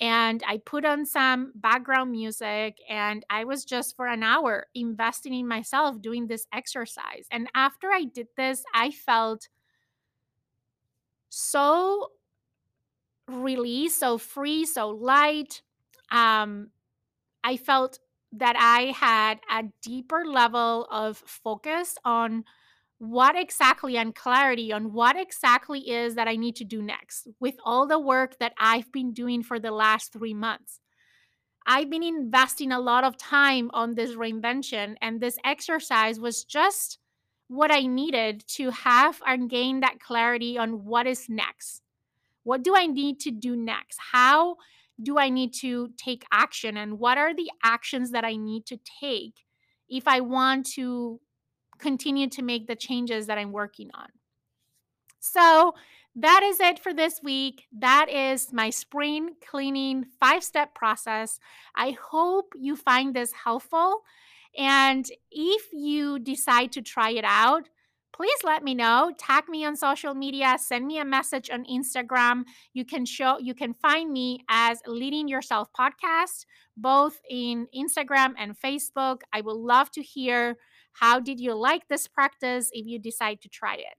and 0.00 0.42
I 0.46 0.58
put 0.58 0.84
on 0.84 1.06
some 1.06 1.52
background 1.54 2.10
music 2.10 2.78
and 2.88 3.24
I 3.30 3.44
was 3.44 3.64
just 3.64 3.94
for 3.96 4.06
an 4.06 4.22
hour 4.22 4.66
investing 4.74 5.34
in 5.34 5.46
myself 5.46 6.00
doing 6.00 6.26
this 6.26 6.46
exercise. 6.52 7.26
And 7.30 7.48
after 7.54 7.90
I 7.92 8.04
did 8.04 8.28
this, 8.36 8.64
I 8.74 8.90
felt 8.90 9.48
so 11.28 12.08
released, 13.28 14.00
so 14.00 14.18
free, 14.18 14.64
so 14.64 14.88
light. 14.90 15.62
Um, 16.10 16.70
I 17.44 17.56
felt 17.56 17.98
that 18.32 18.56
I 18.58 18.92
had 18.92 19.40
a 19.50 19.64
deeper 19.82 20.24
level 20.24 20.86
of 20.90 21.18
focus 21.18 21.96
on 22.04 22.44
what 23.02 23.34
exactly 23.34 23.96
and 23.96 24.14
clarity 24.14 24.72
on 24.72 24.92
what 24.92 25.16
exactly 25.18 25.90
is 25.90 26.14
that 26.14 26.28
I 26.28 26.36
need 26.36 26.54
to 26.54 26.64
do 26.64 26.80
next 26.80 27.26
with 27.40 27.56
all 27.64 27.84
the 27.84 27.98
work 27.98 28.38
that 28.38 28.52
I've 28.56 28.92
been 28.92 29.12
doing 29.12 29.42
for 29.42 29.58
the 29.58 29.72
last 29.72 30.12
three 30.12 30.34
months. 30.34 30.78
I've 31.66 31.90
been 31.90 32.04
investing 32.04 32.70
a 32.70 32.78
lot 32.78 33.02
of 33.02 33.16
time 33.16 33.72
on 33.74 33.96
this 33.96 34.12
reinvention, 34.12 34.94
and 35.02 35.20
this 35.20 35.36
exercise 35.44 36.20
was 36.20 36.44
just 36.44 37.00
what 37.48 37.72
I 37.72 37.86
needed 37.86 38.44
to 38.50 38.70
have 38.70 39.20
and 39.26 39.50
gain 39.50 39.80
that 39.80 39.98
clarity 39.98 40.56
on 40.56 40.84
what 40.84 41.08
is 41.08 41.28
next. 41.28 41.82
What 42.44 42.62
do 42.62 42.76
I 42.76 42.86
need 42.86 43.18
to 43.20 43.32
do 43.32 43.56
next? 43.56 43.98
How 44.12 44.58
do 45.02 45.18
I 45.18 45.28
need 45.28 45.54
to 45.54 45.90
take 45.96 46.24
action? 46.30 46.76
And 46.76 47.00
what 47.00 47.18
are 47.18 47.34
the 47.34 47.50
actions 47.64 48.12
that 48.12 48.24
I 48.24 48.36
need 48.36 48.64
to 48.66 48.78
take 49.00 49.44
if 49.88 50.06
I 50.06 50.20
want 50.20 50.66
to 50.74 51.20
continue 51.82 52.28
to 52.30 52.42
make 52.42 52.66
the 52.66 52.76
changes 52.76 53.26
that 53.26 53.38
I'm 53.38 53.52
working 53.52 53.90
on? 53.92 54.08
So, 55.20 55.74
that 56.14 56.42
is 56.42 56.60
it 56.60 56.78
for 56.78 56.92
this 56.92 57.20
week. 57.22 57.64
That 57.72 58.08
is 58.10 58.52
my 58.52 58.68
spring 58.70 59.30
cleaning 59.46 60.04
five 60.20 60.44
step 60.44 60.74
process. 60.74 61.38
I 61.74 61.96
hope 62.10 62.52
you 62.58 62.76
find 62.76 63.14
this 63.14 63.32
helpful. 63.32 64.02
And 64.58 65.06
if 65.30 65.72
you 65.72 66.18
decide 66.18 66.72
to 66.72 66.82
try 66.82 67.10
it 67.10 67.24
out, 67.24 67.70
please 68.12 68.44
let 68.44 68.62
me 68.62 68.74
know. 68.74 69.12
Tag 69.16 69.48
me 69.48 69.64
on 69.64 69.74
social 69.74 70.12
media, 70.12 70.56
send 70.58 70.86
me 70.86 70.98
a 70.98 71.04
message 71.04 71.48
on 71.48 71.64
Instagram. 71.64 72.44
You 72.74 72.84
can 72.84 73.06
show 73.06 73.38
you 73.38 73.54
can 73.54 73.72
find 73.72 74.12
me 74.12 74.44
as 74.50 74.82
Leading 74.86 75.28
Yourself 75.28 75.70
podcast 75.72 76.44
both 76.76 77.20
in 77.28 77.66
Instagram 77.76 78.34
and 78.38 78.58
Facebook. 78.58 79.20
I 79.32 79.40
would 79.40 79.56
love 79.56 79.90
to 79.92 80.02
hear 80.02 80.56
how 80.92 81.20
did 81.20 81.40
you 81.40 81.54
like 81.54 81.88
this 81.88 82.06
practice 82.06 82.70
if 82.72 82.86
you 82.86 82.98
decide 82.98 83.40
to 83.42 83.48
try 83.48 83.74
it. 83.74 83.96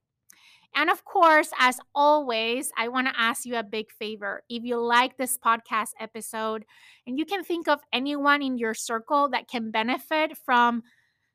And 0.76 0.90
of 0.90 1.06
course, 1.06 1.52
as 1.60 1.80
always, 1.94 2.72
I 2.78 2.88
want 2.88 3.08
to 3.08 3.20
ask 3.20 3.46
you 3.46 3.56
a 3.56 3.64
big 3.64 3.92
favor. 3.92 4.42
If 4.50 4.64
you 4.64 4.78
like 4.78 5.18
this 5.18 5.38
podcast 5.38 5.90
episode 6.00 6.66
and 7.06 7.20
you 7.20 7.26
can 7.26 7.44
think 7.44 7.68
of 7.68 7.82
anyone 7.94 8.42
in 8.42 8.58
your 8.58 8.74
circle 8.74 9.30
that 9.30 9.48
can 9.48 9.70
benefit 9.70 10.36
from 10.36 10.82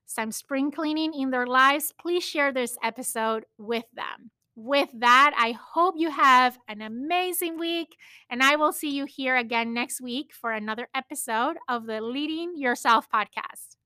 some 0.06 0.32
spring 0.32 0.70
cleaning 0.72 1.14
in 1.14 1.30
their 1.30 1.46
lives, 1.46 1.92
please 2.00 2.24
share 2.24 2.52
this 2.52 2.76
episode 2.82 3.44
with 3.58 3.84
them. 3.94 4.30
With 4.56 4.88
that, 4.94 5.34
I 5.38 5.52
hope 5.52 5.94
you 5.96 6.10
have 6.10 6.58
an 6.66 6.82
amazing 6.82 7.60
week, 7.60 7.96
and 8.28 8.42
I 8.42 8.56
will 8.56 8.72
see 8.72 8.90
you 8.90 9.04
here 9.04 9.36
again 9.36 9.72
next 9.72 10.00
week 10.00 10.32
for 10.34 10.50
another 10.50 10.88
episode 10.92 11.58
of 11.68 11.86
the 11.86 12.00
Leading 12.00 12.54
Yourself 12.56 13.06
podcast. 13.08 13.77